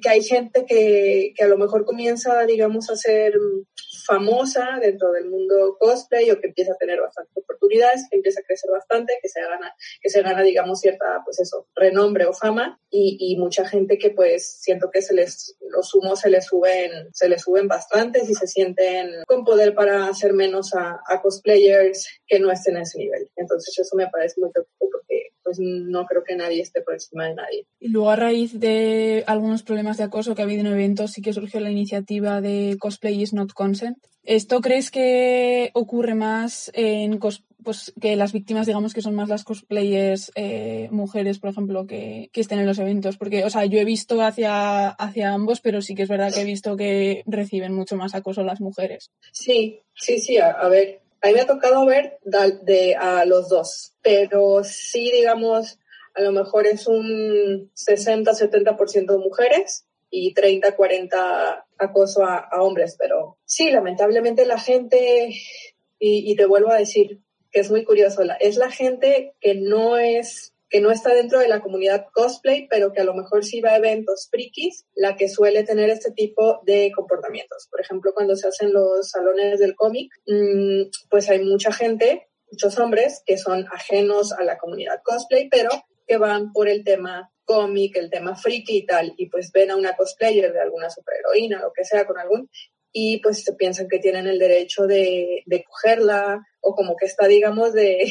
que 0.00 0.08
hay 0.08 0.22
gente 0.22 0.64
que, 0.66 1.32
que 1.36 1.44
a 1.44 1.48
lo 1.48 1.58
mejor 1.58 1.84
comienza, 1.84 2.44
digamos, 2.46 2.90
a 2.90 2.96
ser 2.96 3.34
famosa 4.04 4.78
dentro 4.80 5.12
del 5.12 5.28
mundo 5.28 5.76
cosplay 5.78 6.30
o 6.30 6.40
que 6.40 6.48
empieza 6.48 6.72
a 6.72 6.76
tener 6.76 7.00
bastantes 7.00 7.36
oportunidades, 7.36 8.06
que 8.10 8.16
empieza 8.16 8.40
a 8.40 8.44
crecer 8.44 8.70
bastante, 8.70 9.18
que 9.20 9.28
se 9.28 9.40
gana, 9.40 9.74
que 10.00 10.10
se 10.10 10.22
gana, 10.22 10.42
digamos, 10.42 10.80
cierta, 10.80 11.22
pues 11.24 11.40
eso, 11.40 11.66
renombre 11.74 12.26
o 12.26 12.32
fama 12.32 12.80
y, 12.90 13.36
mucha 13.42 13.66
gente 13.66 13.98
que 13.98 14.10
pues 14.10 14.60
siento 14.60 14.90
que 14.90 15.02
se 15.02 15.14
les, 15.14 15.56
los 15.70 15.94
humos 15.94 16.20
se 16.20 16.30
les 16.30 16.44
suben, 16.46 17.08
se 17.12 17.28
les 17.28 17.42
suben 17.42 17.66
bastante 17.66 18.22
y 18.22 18.34
se 18.34 18.46
sienten 18.46 19.24
con 19.26 19.44
poder 19.44 19.74
para 19.74 20.06
hacer 20.06 20.32
menos 20.32 20.74
a, 20.74 21.00
a 21.06 21.20
cosplayers 21.20 22.06
que 22.26 22.38
no 22.38 22.52
estén 22.52 22.76
en 22.76 22.82
ese 22.82 22.98
nivel. 22.98 23.28
Entonces 23.36 23.76
eso 23.78 23.96
me 23.96 24.08
parece 24.08 24.40
muy 24.40 24.50
preocupante 24.50 25.11
pues 25.56 25.60
no 25.60 26.06
creo 26.06 26.24
que 26.24 26.34
nadie 26.34 26.62
esté 26.62 26.80
por 26.80 26.94
encima 26.94 27.26
de 27.26 27.34
nadie. 27.34 27.66
Y 27.78 27.88
luego 27.88 28.10
a 28.10 28.16
raíz 28.16 28.58
de 28.58 29.24
algunos 29.26 29.62
problemas 29.62 29.98
de 29.98 30.04
acoso 30.04 30.34
que 30.34 30.42
ha 30.42 30.44
habido 30.44 30.60
en 30.60 30.68
eventos, 30.68 31.12
sí 31.12 31.22
que 31.22 31.32
surgió 31.32 31.60
la 31.60 31.70
iniciativa 31.70 32.40
de 32.40 32.76
Cosplay 32.80 33.22
is 33.22 33.34
not 33.34 33.52
consent. 33.52 33.98
¿Esto 34.24 34.60
crees 34.60 34.90
que 34.90 35.70
ocurre 35.74 36.14
más 36.14 36.70
en 36.74 37.18
pues 37.64 37.92
que 38.00 38.16
las 38.16 38.32
víctimas, 38.32 38.66
digamos 38.66 38.94
que 38.94 39.02
son 39.02 39.14
más 39.14 39.28
las 39.28 39.44
cosplayers 39.44 40.32
eh, 40.36 40.88
mujeres, 40.90 41.38
por 41.38 41.50
ejemplo, 41.50 41.86
que, 41.86 42.30
que, 42.32 42.40
estén 42.40 42.60
en 42.60 42.66
los 42.66 42.78
eventos? 42.78 43.18
Porque, 43.18 43.44
o 43.44 43.50
sea, 43.50 43.66
yo 43.66 43.78
he 43.78 43.84
visto 43.84 44.20
hacia, 44.22 44.88
hacia 44.88 45.32
ambos, 45.32 45.60
pero 45.60 45.82
sí 45.82 45.94
que 45.94 46.02
es 46.02 46.08
verdad 46.08 46.32
que 46.32 46.40
he 46.40 46.44
visto 46.44 46.76
que 46.76 47.22
reciben 47.26 47.74
mucho 47.74 47.96
más 47.96 48.14
acoso 48.14 48.42
las 48.42 48.60
mujeres. 48.60 49.10
Sí, 49.32 49.80
sí, 49.94 50.18
sí. 50.18 50.38
a 50.38 50.68
ver, 50.68 51.01
a 51.22 51.28
mí 51.28 51.34
me 51.34 51.40
ha 51.40 51.46
tocado 51.46 51.86
ver 51.86 52.18
de, 52.24 52.96
a 52.96 53.24
los 53.24 53.48
dos, 53.48 53.94
pero 54.02 54.64
sí, 54.64 55.10
digamos, 55.12 55.78
a 56.14 56.22
lo 56.22 56.32
mejor 56.32 56.66
es 56.66 56.88
un 56.88 57.70
60-70% 57.74 59.18
mujeres 59.18 59.86
y 60.10 60.34
30-40 60.34 61.64
acoso 61.78 62.24
a, 62.24 62.48
hombres, 62.60 62.96
pero 62.98 63.38
sí, 63.44 63.70
lamentablemente 63.70 64.44
la 64.44 64.58
gente, 64.58 65.28
y, 66.00 66.30
y 66.30 66.36
te 66.36 66.44
vuelvo 66.44 66.70
a 66.70 66.78
decir 66.78 67.20
que 67.52 67.60
es 67.60 67.70
muy 67.70 67.84
curioso, 67.84 68.22
es 68.40 68.56
la 68.56 68.70
gente 68.70 69.34
que 69.40 69.54
no 69.54 69.98
es 69.98 70.54
que 70.72 70.80
no 70.80 70.90
está 70.90 71.12
dentro 71.12 71.38
de 71.38 71.48
la 71.48 71.60
comunidad 71.60 72.06
cosplay, 72.14 72.66
pero 72.66 72.94
que 72.94 73.02
a 73.02 73.04
lo 73.04 73.12
mejor 73.12 73.44
sí 73.44 73.60
va 73.60 73.72
a 73.72 73.76
eventos 73.76 74.28
frikis, 74.30 74.86
la 74.94 75.16
que 75.16 75.28
suele 75.28 75.64
tener 75.64 75.90
este 75.90 76.12
tipo 76.12 76.62
de 76.64 76.90
comportamientos. 76.96 77.68
Por 77.70 77.82
ejemplo, 77.82 78.14
cuando 78.14 78.36
se 78.36 78.48
hacen 78.48 78.72
los 78.72 79.10
salones 79.10 79.60
del 79.60 79.76
cómic, 79.76 80.10
mm, 80.26 80.84
pues 81.10 81.28
hay 81.28 81.44
mucha 81.44 81.72
gente, 81.72 82.26
muchos 82.50 82.78
hombres 82.78 83.22
que 83.26 83.36
son 83.36 83.66
ajenos 83.70 84.32
a 84.32 84.44
la 84.44 84.56
comunidad 84.56 85.02
cosplay, 85.04 85.50
pero 85.50 85.68
que 86.06 86.16
van 86.16 86.52
por 86.52 86.68
el 86.68 86.84
tema 86.84 87.30
cómic, 87.44 87.94
el 87.96 88.08
tema 88.08 88.34
friki 88.34 88.78
y 88.78 88.86
tal, 88.86 89.12
y 89.18 89.28
pues 89.28 89.52
ven 89.52 89.72
a 89.72 89.76
una 89.76 89.94
cosplayer 89.94 90.54
de 90.54 90.60
alguna 90.60 90.88
superheroína, 90.88 91.60
lo 91.60 91.74
que 91.74 91.84
sea, 91.84 92.06
con 92.06 92.18
algún, 92.18 92.48
y 92.90 93.18
pues 93.18 93.44
piensan 93.58 93.88
que 93.88 93.98
tienen 93.98 94.26
el 94.26 94.38
derecho 94.38 94.86
de, 94.86 95.42
de 95.44 95.64
cogerla, 95.64 96.46
o 96.62 96.74
como 96.74 96.96
que 96.96 97.04
está, 97.04 97.26
digamos, 97.26 97.74
de, 97.74 98.10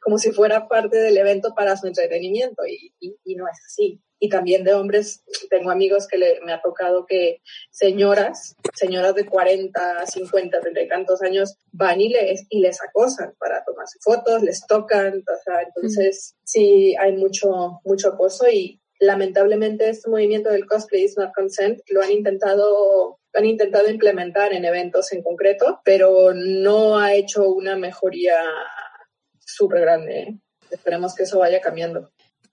como 0.00 0.18
si 0.18 0.32
fuera 0.32 0.68
parte 0.68 0.98
del 0.98 1.16
evento 1.16 1.54
para 1.54 1.76
su 1.76 1.86
entretenimiento 1.86 2.66
y, 2.66 2.94
y, 3.00 3.34
no 3.34 3.46
es 3.48 3.58
así. 3.66 4.00
Y 4.18 4.28
también 4.28 4.62
de 4.62 4.74
hombres, 4.74 5.24
tengo 5.50 5.70
amigos 5.70 6.06
que 6.06 6.18
le, 6.18 6.40
me 6.42 6.52
ha 6.52 6.60
tocado 6.60 7.06
que 7.06 7.40
señoras, 7.70 8.54
señoras 8.74 9.14
de 9.14 9.26
40, 9.26 10.06
50, 10.06 10.60
30 10.60 10.80
y 10.80 10.88
tantos 10.88 11.22
años 11.22 11.56
van 11.72 12.00
y 12.00 12.08
les, 12.08 12.46
y 12.48 12.60
les 12.60 12.80
acosan 12.82 13.34
para 13.38 13.64
tomarse 13.64 13.98
fotos, 14.00 14.42
les 14.42 14.64
tocan, 14.66 15.18
o 15.18 15.42
sea, 15.44 15.62
entonces 15.62 16.36
sí 16.44 16.94
hay 17.00 17.16
mucho, 17.16 17.80
mucho 17.84 18.08
acoso 18.10 18.48
y 18.48 18.80
lamentablemente 19.00 19.88
este 19.88 20.08
movimiento 20.08 20.50
del 20.50 20.66
cosplay 20.66 21.02
is 21.02 21.18
not 21.18 21.34
consent 21.34 21.80
lo 21.88 22.02
han 22.02 22.12
intentado 22.12 23.18
han 23.34 23.44
intentado 23.46 23.88
implementar 23.88 24.52
en 24.52 24.64
eventos 24.64 25.12
en 25.12 25.22
concreto, 25.22 25.80
pero 25.84 26.34
no 26.34 26.98
ha 26.98 27.14
hecho 27.14 27.48
una 27.48 27.76
mejoría 27.76 28.34
súper 29.62 29.80
grande. 29.80 30.20
¿eh? 30.20 30.38
Esperemos 30.70 31.14
que 31.14 31.24
eso 31.24 31.38
vaya 31.38 31.60
cambiando. 31.60 32.10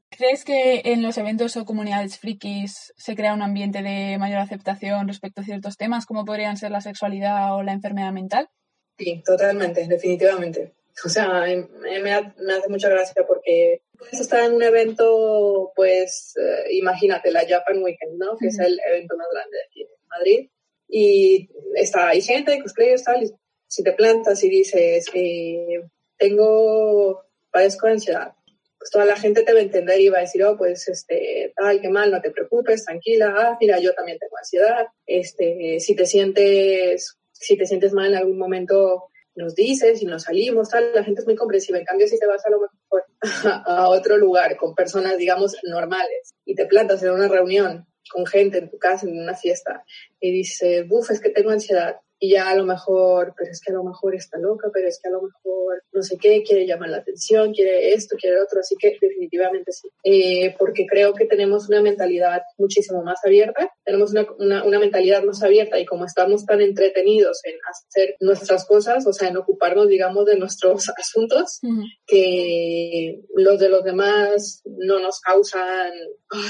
¿Crees 0.09 0.43
que 0.43 0.81
en 0.85 1.01
los 1.01 1.17
eventos 1.17 1.55
o 1.55 1.65
comunidades 1.65 2.19
frikis 2.19 2.93
se 2.97 3.15
crea 3.15 3.33
un 3.33 3.41
ambiente 3.41 3.81
de 3.81 4.17
mayor 4.17 4.39
aceptación 4.39 5.07
respecto 5.07 5.41
a 5.41 5.43
ciertos 5.43 5.77
temas 5.77 6.05
como 6.05 6.25
podrían 6.25 6.57
ser 6.57 6.71
la 6.71 6.81
sexualidad 6.81 7.55
o 7.55 7.63
la 7.63 7.73
enfermedad 7.73 8.11
mental? 8.11 8.49
Sí, 8.97 9.23
totalmente, 9.25 9.87
definitivamente. 9.87 10.73
O 11.05 11.09
sea, 11.09 11.45
me, 11.45 12.11
hace 12.11 12.69
mucha 12.69 12.89
gracia 12.89 13.25
porque 13.25 13.81
puedes 13.97 14.19
estar 14.19 14.43
en 14.43 14.53
un 14.53 14.63
evento, 14.63 15.71
pues 15.75 16.33
eh, 16.35 16.73
imagínate 16.73 17.31
la 17.31 17.47
Japan 17.47 17.81
Weekend, 17.81 18.17
¿no? 18.17 18.35
Que 18.37 18.47
es 18.47 18.59
el 18.59 18.77
evento 18.91 19.15
más 19.15 19.27
grande 19.31 19.55
de 19.55 19.63
aquí 19.63 19.81
en 19.83 20.07
Madrid. 20.09 20.49
Y 20.89 21.49
está, 21.75 22.09
hay 22.09 22.21
gente, 22.21 22.61
cosplayers, 22.61 23.03
tal, 23.03 23.31
si 23.67 23.83
te 23.83 23.93
plantas 23.93 24.43
y 24.43 24.49
dices, 24.49 25.05
eh, 25.13 25.83
tengo, 26.19 27.23
padezco 27.51 27.87
de 27.87 27.93
ansiedad. 27.93 28.33
Pues 28.77 28.91
toda 28.91 29.05
la 29.05 29.17
gente 29.17 29.43
te 29.43 29.53
va 29.53 29.59
a 29.59 29.63
entender 29.63 29.99
y 29.99 30.09
va 30.09 30.19
a 30.19 30.21
decir, 30.21 30.43
oh, 30.43 30.57
pues, 30.57 30.87
este, 30.87 31.53
tal, 31.55 31.81
qué 31.81 31.89
mal, 31.89 32.11
no 32.11 32.21
te 32.21 32.31
preocupes, 32.31 32.85
tranquila, 32.85 33.33
ah, 33.35 33.57
mira, 33.59 33.79
yo 33.79 33.93
también 33.93 34.19
tengo 34.19 34.37
ansiedad, 34.37 34.87
este, 35.05 35.79
si 35.79 35.95
te 35.95 36.05
sientes, 36.05 37.17
si 37.31 37.57
te 37.57 37.65
sientes 37.65 37.91
mal 37.93 38.11
en 38.11 38.17
algún 38.17 38.37
momento, 38.37 39.09
nos 39.35 39.55
dices 39.55 40.01
y 40.01 40.05
nos 40.05 40.23
salimos, 40.23 40.69
tal, 40.69 40.91
la 40.93 41.03
gente 41.03 41.21
es 41.21 41.25
muy 41.25 41.35
comprensiva. 41.35 41.77
En 41.77 41.85
cambio, 41.85 42.07
si 42.07 42.19
te 42.19 42.27
vas 42.27 42.45
a 42.45 42.49
lo 42.49 42.59
mejor 42.59 43.03
a 43.65 43.89
otro 43.89 44.17
lugar 44.17 44.55
con 44.57 44.75
personas, 44.75 45.17
digamos, 45.17 45.57
normales 45.63 46.35
y 46.45 46.55
te 46.55 46.65
plantas 46.65 47.01
en 47.03 47.11
una 47.11 47.27
reunión 47.27 47.85
con 48.09 48.25
gente 48.25 48.57
en 48.57 48.69
tu 48.69 48.77
casa, 48.77 49.07
en 49.07 49.19
una 49.19 49.35
fiesta, 49.35 49.83
y 50.19 50.31
dices, 50.31 50.87
buf, 50.87 51.11
es 51.11 51.19
que 51.19 51.29
tengo 51.29 51.51
ansiedad, 51.51 51.97
y 52.19 52.31
ya 52.31 52.49
a 52.49 52.55
lo 52.55 52.65
mejor, 52.65 53.33
pero 53.37 53.49
es 53.49 53.61
que 53.61 53.71
a 53.71 53.75
lo 53.75 53.83
mejor 53.83 54.13
está 54.13 54.37
loca, 54.37 54.69
pero 54.73 54.87
es 54.87 54.99
que 55.01 55.07
a 55.07 55.11
lo 55.11 55.21
mejor 55.21 55.83
no 55.93 56.03
sé 56.03 56.17
qué, 56.17 56.43
quiere 56.43 56.67
llamar 56.67 56.89
la 56.89 56.97
atención, 56.97 57.53
quiere 57.53 57.93
esto, 57.93 58.17
quiere 58.19 58.41
otro, 58.41 58.59
así 58.59 58.75
que 58.77 58.97
definitivamente 58.99 59.71
sí, 59.71 59.89
eh, 60.03 60.53
porque 60.59 60.85
creo 60.85 61.13
que 61.13 61.25
tenemos 61.25 61.69
una 61.69 61.81
mentalidad 61.81 62.41
muchísimo 62.57 63.01
más 63.03 63.19
abierta, 63.25 63.71
tenemos 63.85 64.11
una, 64.11 64.27
una, 64.37 64.65
una, 64.65 64.79
mentalidad 64.79 65.23
más 65.23 65.41
abierta 65.43 65.79
y 65.79 65.85
como 65.85 66.05
estamos 66.05 66.45
tan 66.45 66.61
entretenidos 66.61 67.39
en 67.45 67.55
hacer 67.69 68.15
nuestras 68.19 68.65
cosas, 68.65 69.07
o 69.07 69.13
sea, 69.13 69.29
en 69.29 69.37
ocuparnos, 69.37 69.87
digamos, 69.87 70.25
de 70.25 70.37
nuestros 70.37 70.89
asuntos, 70.97 71.61
que 72.05 73.21
los 73.33 73.59
de 73.59 73.69
los 73.69 73.83
demás 73.83 74.61
no 74.65 74.99
nos 74.99 75.21
causan 75.21 75.91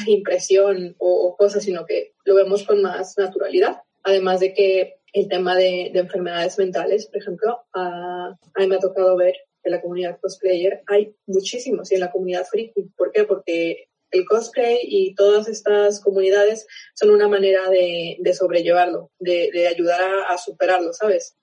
impresión 0.08 0.96
o, 0.98 1.28
o 1.28 1.36
cosas, 1.36 1.64
sino 1.64 1.86
que 1.86 2.14
lo 2.26 2.36
vemos 2.36 2.64
con 2.64 2.82
más 2.82 3.18
naturalidad. 3.18 3.82
Además 4.04 4.40
de 4.40 4.54
que 4.54 4.99
el 5.14 5.28
tema 5.28 5.56
de, 5.56 5.88
enfermedades 5.94 6.58
mentales, 6.58 7.08
por 7.08 7.22
ejemplo, 7.22 7.62
a, 7.74 8.36
mí 8.58 8.68
me 8.68 8.76
ha 8.76 8.80
tocado 8.80 9.16
ver 9.18 9.36
en 9.64 9.72
la 9.74 9.82
comunidad 9.82 10.20
cosplayer 10.22 10.84
hay 10.88 11.14
muchísimos 11.28 11.92
y 11.92 11.96
en 11.96 12.02
la 12.02 12.12
comunidad 12.12 12.46
friki. 12.46 12.84
¿Por 12.96 13.12
qué? 13.12 13.26
Porque 13.26 13.89
el 14.12 14.26
cosplay 14.26 14.80
y 14.84 15.14
todas 15.16 15.48
estas 15.48 16.00
comunidades 16.02 16.68
son 16.94 17.12
una 17.12 17.28
manera 17.28 17.70
de, 17.70 18.18
sobrellevarlo, 18.34 19.12
de, 19.20 19.68
ayudar 19.68 20.02
a, 20.30 20.38
superarlo, 20.38 20.94
¿sabes? 20.94 21.36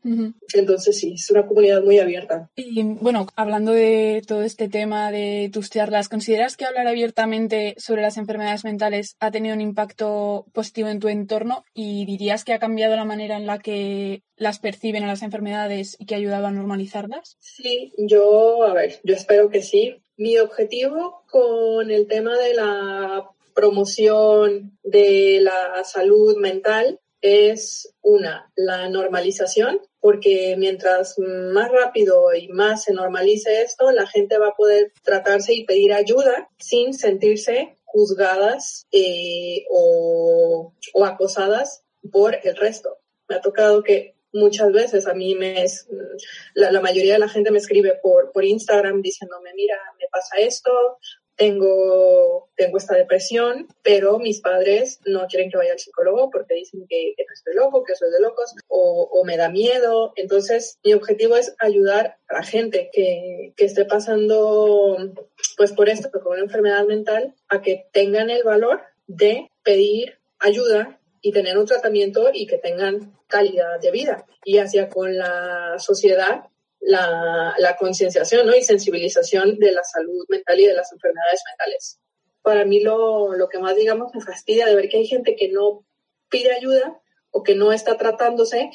Entonces 0.54 0.98
sí, 0.98 1.14
es 1.14 1.30
una 1.30 1.46
comunidad 1.46 1.82
muy 1.82 1.98
abierta. 1.98 2.50
Y 2.56 2.82
bueno, 2.82 3.26
hablando 3.36 3.72
de 3.72 4.22
todo 4.26 4.42
este 4.42 4.68
tema 4.68 5.10
de 5.10 5.50
tus 5.52 5.70
charlas, 5.70 6.08
¿consideras 6.08 6.56
que 6.56 6.64
hablar 6.64 6.86
abiertamente 6.86 7.74
sobre 7.78 8.02
las 8.02 8.16
enfermedades 8.16 8.64
mentales 8.64 9.16
ha 9.20 9.30
tenido 9.30 9.54
un 9.54 9.60
impacto 9.60 10.46
positivo 10.52 10.88
en 10.88 11.00
tu 11.00 11.08
entorno 11.08 11.64
y 11.74 12.06
dirías 12.06 12.44
que 12.44 12.52
ha 12.52 12.58
cambiado 12.58 12.96
la 12.96 13.04
manera 13.04 13.36
en 13.36 13.46
la 13.46 13.58
que 13.58 14.22
las 14.36 14.58
perciben 14.58 15.04
a 15.04 15.06
las 15.06 15.22
enfermedades 15.22 15.96
y 15.98 16.06
que 16.06 16.14
ha 16.14 16.18
ayudado 16.18 16.46
a 16.46 16.50
normalizarlas? 16.50 17.36
Sí, 17.40 17.92
yo, 17.98 18.64
a 18.64 18.74
ver, 18.74 19.00
yo 19.02 19.14
espero 19.14 19.48
que 19.48 19.62
sí, 19.62 20.02
mi 20.16 20.38
objetivo 20.38 21.24
con 21.30 21.90
el 21.90 22.06
tema 22.06 22.36
de 22.38 22.54
la 22.54 23.30
promoción 23.54 24.78
de 24.82 25.38
la 25.40 25.82
salud 25.84 26.36
mental 26.36 27.00
es 27.20 27.94
una, 28.02 28.52
la 28.54 28.88
normalización, 28.88 29.80
porque 30.00 30.54
mientras 30.58 31.18
más 31.18 31.70
rápido 31.70 32.34
y 32.34 32.48
más 32.48 32.84
se 32.84 32.92
normalice 32.92 33.62
esto, 33.62 33.90
la 33.90 34.06
gente 34.06 34.38
va 34.38 34.48
a 34.48 34.54
poder 34.54 34.92
tratarse 35.02 35.54
y 35.54 35.64
pedir 35.64 35.92
ayuda 35.92 36.48
sin 36.58 36.94
sentirse 36.94 37.78
juzgadas 37.84 38.86
eh, 38.92 39.64
o, 39.70 40.74
o 40.92 41.04
acosadas 41.04 41.82
por 42.12 42.36
el 42.42 42.56
resto. 42.56 42.98
Me 43.28 43.36
ha 43.36 43.40
tocado 43.40 43.82
que 43.82 44.15
muchas 44.36 44.72
veces 44.72 45.06
a 45.06 45.14
mí 45.14 45.34
me 45.34 45.62
es, 45.62 45.88
la, 46.54 46.80
mayoría 46.80 47.14
de 47.14 47.18
la 47.18 47.28
gente 47.28 47.50
me 47.50 47.58
escribe 47.58 47.98
por, 48.02 48.32
por 48.32 48.44
Instagram 48.44 49.02
diciéndome, 49.02 49.52
mira, 49.54 49.76
me 49.98 50.06
pasa 50.10 50.36
esto, 50.36 50.98
tengo, 51.36 52.48
tengo 52.56 52.78
esta 52.78 52.94
depresión, 52.94 53.68
pero 53.82 54.18
mis 54.18 54.40
padres 54.40 55.00
no 55.04 55.26
quieren 55.26 55.50
que 55.50 55.58
vaya 55.58 55.72
al 55.72 55.78
psicólogo 55.78 56.30
porque 56.30 56.54
dicen 56.54 56.86
que, 56.88 57.14
que 57.16 57.24
estoy 57.32 57.54
loco, 57.54 57.84
que 57.84 57.94
soy 57.94 58.10
de 58.10 58.20
locos, 58.20 58.54
o, 58.68 59.08
o, 59.12 59.24
me 59.24 59.36
da 59.36 59.50
miedo. 59.50 60.12
Entonces, 60.16 60.78
mi 60.82 60.94
objetivo 60.94 61.36
es 61.36 61.54
ayudar 61.58 62.16
a 62.28 62.34
la 62.34 62.42
gente 62.42 62.90
que, 62.92 63.52
que 63.56 63.64
esté 63.66 63.84
pasando 63.84 65.12
pues 65.56 65.72
por 65.72 65.88
esto, 65.88 66.10
con 66.10 66.32
una 66.32 66.42
enfermedad 66.42 66.84
mental, 66.86 67.34
a 67.48 67.60
que 67.60 67.86
tengan 67.92 68.30
el 68.30 68.42
valor 68.42 68.80
de 69.06 69.50
pedir 69.62 70.18
ayuda 70.38 70.98
y 71.26 71.32
tener 71.32 71.58
un 71.58 71.66
tratamiento 71.66 72.30
y 72.32 72.46
que 72.46 72.56
tengan 72.56 73.12
calidad 73.26 73.80
de 73.80 73.90
vida. 73.90 74.26
Y 74.44 74.58
hacia 74.58 74.88
con 74.88 75.16
la 75.18 75.74
sociedad 75.80 76.44
la, 76.78 77.76
concienciación 77.80 78.46
¿no? 78.46 78.54
y 78.54 78.62
sensibilización 78.62 79.58
de 79.58 79.72
la 79.72 79.82
salud 79.82 80.24
mental 80.28 80.60
y 80.60 80.66
de 80.66 80.74
las 80.74 80.92
enfermedades 80.92 81.42
mentales. 81.50 81.98
Para 82.42 82.64
mí 82.64 82.80
lo, 82.80 83.34
lo 83.34 83.48
que 83.48 83.58
más, 83.58 83.74
digamos, 83.74 84.14
me 84.14 84.20
fastidia 84.20 84.66
de 84.66 84.76
ver 84.76 84.88
que 84.88 84.98
hay 84.98 85.06
gente 85.08 85.34
que 85.34 85.48
no 85.48 85.84
pide 86.30 86.52
ayuda 86.52 87.00
o 87.32 87.42
que 87.42 87.56
no 87.56 87.72
está 87.72 87.96
tratándose 87.96 88.70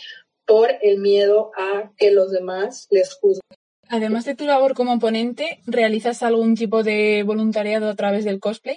por 0.46 0.72
el 0.82 0.98
miedo 0.98 1.52
a 1.58 1.94
que 1.96 2.12
los 2.12 2.32
demás 2.32 2.88
les 2.92 3.14
juzguen. 3.14 3.40
Además 3.88 4.26
de 4.26 4.36
tu 4.36 4.44
labor 4.44 4.74
como 4.74 5.00
ponente, 5.00 5.62
¿realizas 5.68 6.22
algún 6.22 6.56
tipo 6.56 6.84
de 6.84 7.24
voluntariado 7.26 7.88
a 7.88 7.96
través 7.96 8.26
del 8.26 8.42
cosplay? 8.42 8.76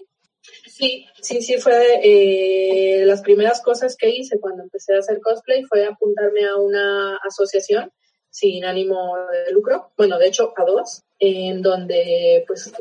Sí, 0.66 1.06
sí, 1.20 1.40
sí, 1.42 1.58
fue 1.58 2.00
eh, 2.02 3.04
las 3.06 3.22
primeras 3.22 3.62
cosas 3.62 3.96
que 3.96 4.10
hice 4.10 4.40
cuando 4.40 4.62
empecé 4.62 4.94
a 4.94 4.98
hacer 4.98 5.20
cosplay 5.20 5.62
fue 5.64 5.86
apuntarme 5.86 6.44
a 6.46 6.56
una 6.56 7.16
asociación 7.16 7.92
sin 8.30 8.64
ánimo 8.64 9.16
de 9.30 9.52
lucro, 9.52 9.92
bueno, 9.96 10.18
de 10.18 10.26
hecho 10.26 10.52
a 10.56 10.64
dos, 10.64 11.02
en 11.20 11.62
donde 11.62 12.44
pues 12.48 12.72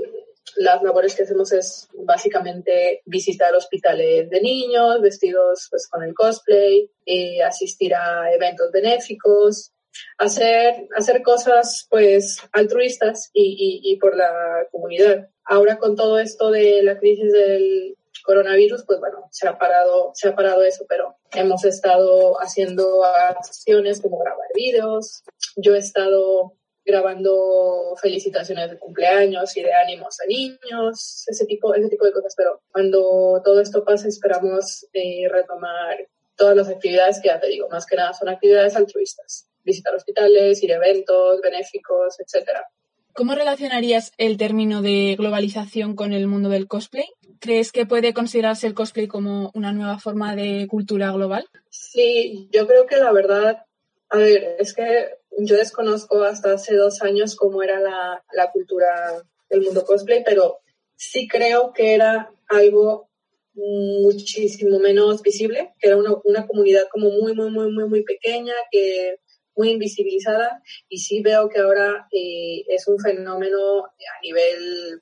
las 0.56 0.82
labores 0.82 1.16
que 1.16 1.24
hacemos 1.24 1.52
es 1.52 1.88
básicamente 1.94 3.02
visitar 3.06 3.54
hospitales 3.56 4.30
de 4.30 4.42
niños 4.42 5.02
vestidos 5.02 5.68
pues 5.70 5.88
con 5.88 6.04
el 6.04 6.14
cosplay, 6.14 6.90
eh, 7.06 7.44
asistir 7.44 7.94
a 7.96 8.34
eventos 8.34 8.72
benéficos, 8.72 9.73
hacer, 10.18 10.88
hacer 10.96 11.22
cosas 11.22 11.88
pues 11.90 12.40
altruistas 12.52 13.30
y, 13.34 13.82
y, 13.84 13.92
y 13.94 13.98
por 13.98 14.16
la 14.16 14.68
comunidad. 14.72 15.30
Ahora 15.44 15.78
con 15.78 15.96
todo 15.96 16.20
esto 16.20 16.52
de 16.52 16.84
la 16.84 16.98
crisis 16.98 17.32
del 17.32 17.98
coronavirus, 18.24 18.84
pues 18.86 19.00
bueno, 19.00 19.28
se 19.32 19.48
ha 19.48 19.58
parado, 19.58 20.12
se 20.14 20.30
ha 20.30 20.36
parado 20.36 20.64
eso, 20.64 20.86
pero 20.88 21.16
hemos 21.34 21.66
estado 21.66 22.36
haciendo 22.42 23.04
acciones 23.04 24.02
como 24.02 24.20
grabar 24.20 24.48
vídeos. 24.56 25.24
Yo 25.58 25.76
he 25.76 25.80
estado 25.80 26.54
grabando 26.86 27.96
felicitaciones 28.02 28.70
de 28.70 28.78
cumpleaños 28.78 29.56
y 29.56 29.62
de 29.62 29.74
ánimos 29.74 30.20
a 30.20 30.26
niños, 30.26 31.24
ese 31.28 31.46
tipo, 31.46 31.74
ese 31.74 31.90
tipo 31.90 32.06
de 32.06 32.12
cosas, 32.12 32.34
pero 32.36 32.62
cuando 32.72 33.42
todo 33.44 33.62
esto 33.62 33.86
pase 33.86 34.10
esperamos 34.10 34.86
eh, 34.94 35.28
retomar 35.30 36.08
todas 36.36 36.58
las 36.58 36.68
actividades 36.68 37.22
que 37.22 37.30
ya 37.30 37.40
te 37.40 37.48
digo, 37.48 37.70
más 37.70 37.86
que 37.86 37.96
nada 37.96 38.14
son 38.14 38.28
actividades 38.28 38.76
altruistas, 38.76 39.48
visitar 39.64 39.96
hospitales, 39.96 40.62
ir 40.64 40.74
a 40.74 40.78
eventos 40.78 41.42
benéficos, 41.42 42.20
etcétera. 42.20 42.68
¿Cómo 43.14 43.36
relacionarías 43.36 44.12
el 44.18 44.38
término 44.38 44.82
de 44.82 45.16
globalización 45.18 45.96
con 45.96 46.14
el 46.14 46.28
mundo 46.28 46.50
del 46.50 46.68
cosplay? 46.68 47.06
¿Crees 47.40 47.72
que 47.72 47.86
puede 47.86 48.14
considerarse 48.14 48.66
el 48.66 48.74
cosplay 48.74 49.08
como 49.08 49.52
una 49.54 49.72
nueva 49.72 50.00
forma 50.00 50.36
de 50.36 50.68
cultura 50.68 51.12
global? 51.12 51.48
Sí, 51.70 52.50
yo 52.52 52.66
creo 52.66 52.88
que 52.88 52.98
la 52.98 53.12
verdad, 53.12 53.66
a 54.10 54.18
ver, 54.18 54.56
es 54.58 54.74
que 54.74 55.10
yo 55.38 55.56
desconozco 55.56 56.24
hasta 56.24 56.54
hace 56.54 56.76
dos 56.76 57.04
años 57.04 57.36
cómo 57.36 57.62
era 57.62 57.80
la, 57.80 58.24
la 58.34 58.52
cultura 58.52 59.24
del 59.50 59.62
mundo 59.62 59.86
cosplay, 59.86 60.24
pero 60.24 60.60
sí 60.96 61.28
creo 61.28 61.72
que 61.72 61.94
era 61.94 62.32
algo 62.50 63.10
muchísimo 63.56 64.80
menos 64.80 65.22
visible, 65.22 65.74
que 65.80 65.88
era 65.88 65.98
una, 65.98 66.16
una 66.24 66.48
comunidad 66.48 66.88
como 66.92 67.12
muy, 67.12 67.36
muy, 67.36 67.52
muy, 67.52 67.72
muy, 67.72 67.88
muy 67.88 68.04
pequeña, 68.04 68.54
que 68.72 69.18
muy 69.56 69.72
invisibilizada 69.72 70.62
y 70.90 71.00
sí 71.00 71.22
veo 71.22 71.50
que 71.50 71.60
ahora 71.60 72.08
eh, 72.12 72.64
es 72.68 72.88
un 72.88 73.00
fenómeno 73.00 73.86
a 73.86 74.22
nivel 74.22 75.02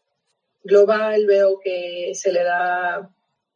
global, 0.64 1.26
veo 1.26 1.60
que 1.60 2.12
se 2.14 2.32
le 2.32 2.44
da 2.44 3.10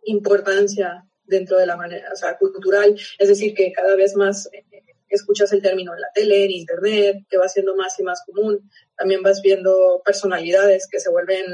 importancia 0.05 1.05
dentro 1.23 1.57
de 1.57 1.65
la 1.65 1.75
manera, 1.75 2.11
cultural, 2.39 2.95
es 3.17 3.27
decir, 3.27 3.53
que 3.53 3.71
cada 3.71 3.95
vez 3.95 4.15
más 4.15 4.47
eh, 4.53 4.63
escuchas 5.09 5.51
el 5.53 5.61
término 5.61 5.93
en 5.93 6.01
la 6.01 6.11
tele, 6.13 6.45
en 6.45 6.51
internet, 6.51 7.25
que 7.29 7.37
va 7.37 7.47
siendo 7.47 7.75
más 7.75 7.99
y 7.99 8.03
más 8.03 8.21
común. 8.25 8.69
También 8.95 9.21
vas 9.23 9.41
viendo 9.41 10.01
personalidades 10.03 10.87
que 10.89 10.99
se 10.99 11.09
vuelven, 11.09 11.45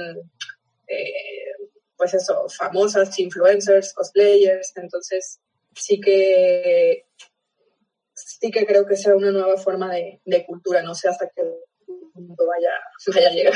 eh, 0.87 1.13
pues 1.95 2.13
eso, 2.13 2.47
famosas, 2.49 3.17
influencers, 3.19 3.93
cosplayers. 3.93 4.73
Entonces, 4.77 5.39
sí 5.75 5.99
que 5.99 7.05
sí 8.41 8.49
que 8.49 8.65
creo 8.65 8.85
que 8.87 8.97
sea 8.97 9.15
una 9.15 9.31
nueva 9.31 9.55
forma 9.57 9.93
de, 9.93 10.19
de 10.25 10.45
cultura, 10.45 10.81
no 10.81 10.95
sé 10.95 11.07
hasta 11.07 11.29
qué 11.33 11.43
punto 12.11 12.47
vaya, 12.47 12.71
vaya 13.13 13.29
a 13.29 13.33
llegar. 13.33 13.53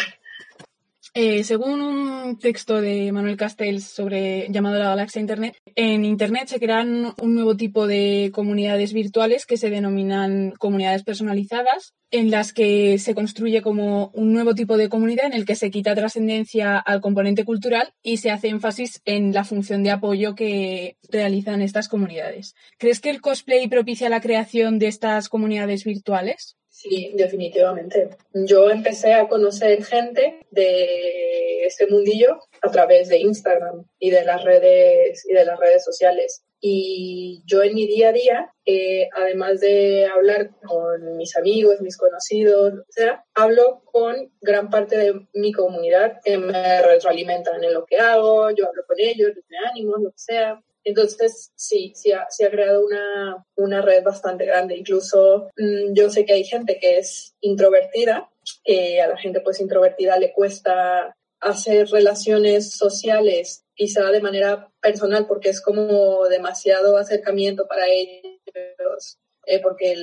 Eh, 1.17 1.45
según 1.45 1.79
un 1.79 2.37
texto 2.39 2.81
de 2.81 3.09
Manuel 3.13 3.37
Castells 3.37 3.85
sobre 3.85 4.49
llamado 4.49 4.77
la 4.79 4.89
galaxia 4.89 5.21
Internet, 5.21 5.55
en 5.75 6.03
Internet 6.03 6.49
se 6.49 6.59
crean 6.59 7.13
un 7.21 7.35
nuevo 7.35 7.55
tipo 7.55 7.87
de 7.87 8.31
comunidades 8.33 8.91
virtuales 8.91 9.45
que 9.45 9.55
se 9.55 9.69
denominan 9.69 10.51
comunidades 10.59 11.03
personalizadas, 11.03 11.93
en 12.11 12.31
las 12.31 12.51
que 12.51 12.97
se 12.99 13.15
construye 13.15 13.61
como 13.61 14.11
un 14.13 14.33
nuevo 14.33 14.55
tipo 14.55 14.75
de 14.75 14.89
comunidad 14.89 15.27
en 15.27 15.33
el 15.33 15.45
que 15.45 15.55
se 15.55 15.71
quita 15.71 15.95
trascendencia 15.95 16.77
al 16.79 16.99
componente 16.99 17.45
cultural 17.45 17.93
y 18.03 18.17
se 18.17 18.29
hace 18.29 18.49
énfasis 18.49 19.01
en 19.05 19.33
la 19.33 19.45
función 19.45 19.83
de 19.83 19.91
apoyo 19.91 20.35
que 20.35 20.97
realizan 21.09 21.61
estas 21.61 21.87
comunidades. 21.87 22.55
¿Crees 22.77 22.99
que 22.99 23.09
el 23.09 23.21
cosplay 23.21 23.69
propicia 23.69 24.09
la 24.09 24.19
creación 24.19 24.79
de 24.79 24.87
estas 24.87 25.29
comunidades 25.29 25.85
virtuales? 25.85 26.57
Sí, 26.75 27.13
definitivamente. 27.15 28.09
Yo 28.33 28.69
empecé 28.69 29.13
a 29.13 29.29
conocer 29.29 29.81
gente 29.85 30.41
de 30.51 31.65
este 31.65 31.87
mundillo 31.87 32.37
a 32.61 32.69
través 32.69 33.07
de 33.07 33.17
Instagram 33.19 33.85
y 33.97 34.09
de 34.11 34.25
las 34.25 34.43
redes 34.43 35.25
y 35.25 35.31
de 35.31 35.45
las 35.45 35.57
redes 35.57 35.85
sociales. 35.85 36.43
Y 36.59 37.43
yo 37.45 37.63
en 37.63 37.75
mi 37.75 37.87
día 37.87 38.09
a 38.09 38.11
día, 38.11 38.53
eh, 38.65 39.07
además 39.13 39.61
de 39.61 40.05
hablar 40.05 40.49
con 40.65 41.15
mis 41.15 41.37
amigos, 41.37 41.79
mis 41.79 41.95
conocidos, 41.95 42.73
o 42.73 42.91
sea, 42.91 43.23
hablo 43.33 43.81
con 43.85 44.33
gran 44.41 44.69
parte 44.69 44.97
de 44.97 45.27
mi 45.33 45.53
comunidad 45.53 46.19
que 46.25 46.37
me 46.37 46.81
retroalimentan 46.81 47.63
en 47.63 47.73
lo 47.73 47.85
que 47.85 47.99
hago, 47.99 48.49
yo 48.51 48.67
hablo 48.67 48.83
con 48.85 48.97
ellos, 48.99 49.31
les 49.33 49.85
me 49.85 50.03
lo 50.03 50.11
que 50.11 50.17
sea. 50.17 50.61
Entonces, 50.85 51.51
sí, 51.55 51.93
sí 51.95 52.11
ha, 52.11 52.21
ha 52.21 52.49
creado 52.49 52.85
una, 52.85 53.45
una, 53.55 53.81
red 53.81 54.03
bastante 54.03 54.45
grande. 54.45 54.77
Incluso 54.77 55.49
mmm, 55.57 55.93
yo 55.93 56.09
sé 56.09 56.25
que 56.25 56.33
hay 56.33 56.43
gente 56.43 56.77
que 56.79 56.99
es 56.99 57.35
introvertida, 57.41 58.29
que 58.63 59.01
a 59.01 59.07
la 59.07 59.17
gente 59.17 59.41
pues 59.41 59.59
introvertida 59.59 60.17
le 60.19 60.31
cuesta 60.31 61.15
hacer 61.41 61.87
relaciones 61.89 62.71
sociales 62.71 63.65
quizá 63.73 64.09
de 64.11 64.21
manera 64.21 64.71
personal 64.79 65.27
porque 65.27 65.49
es 65.49 65.61
como 65.61 66.25
demasiado 66.27 66.97
acercamiento 66.97 67.67
para 67.67 67.87
ellos, 67.87 69.19
eh, 69.45 69.59
porque 69.59 69.95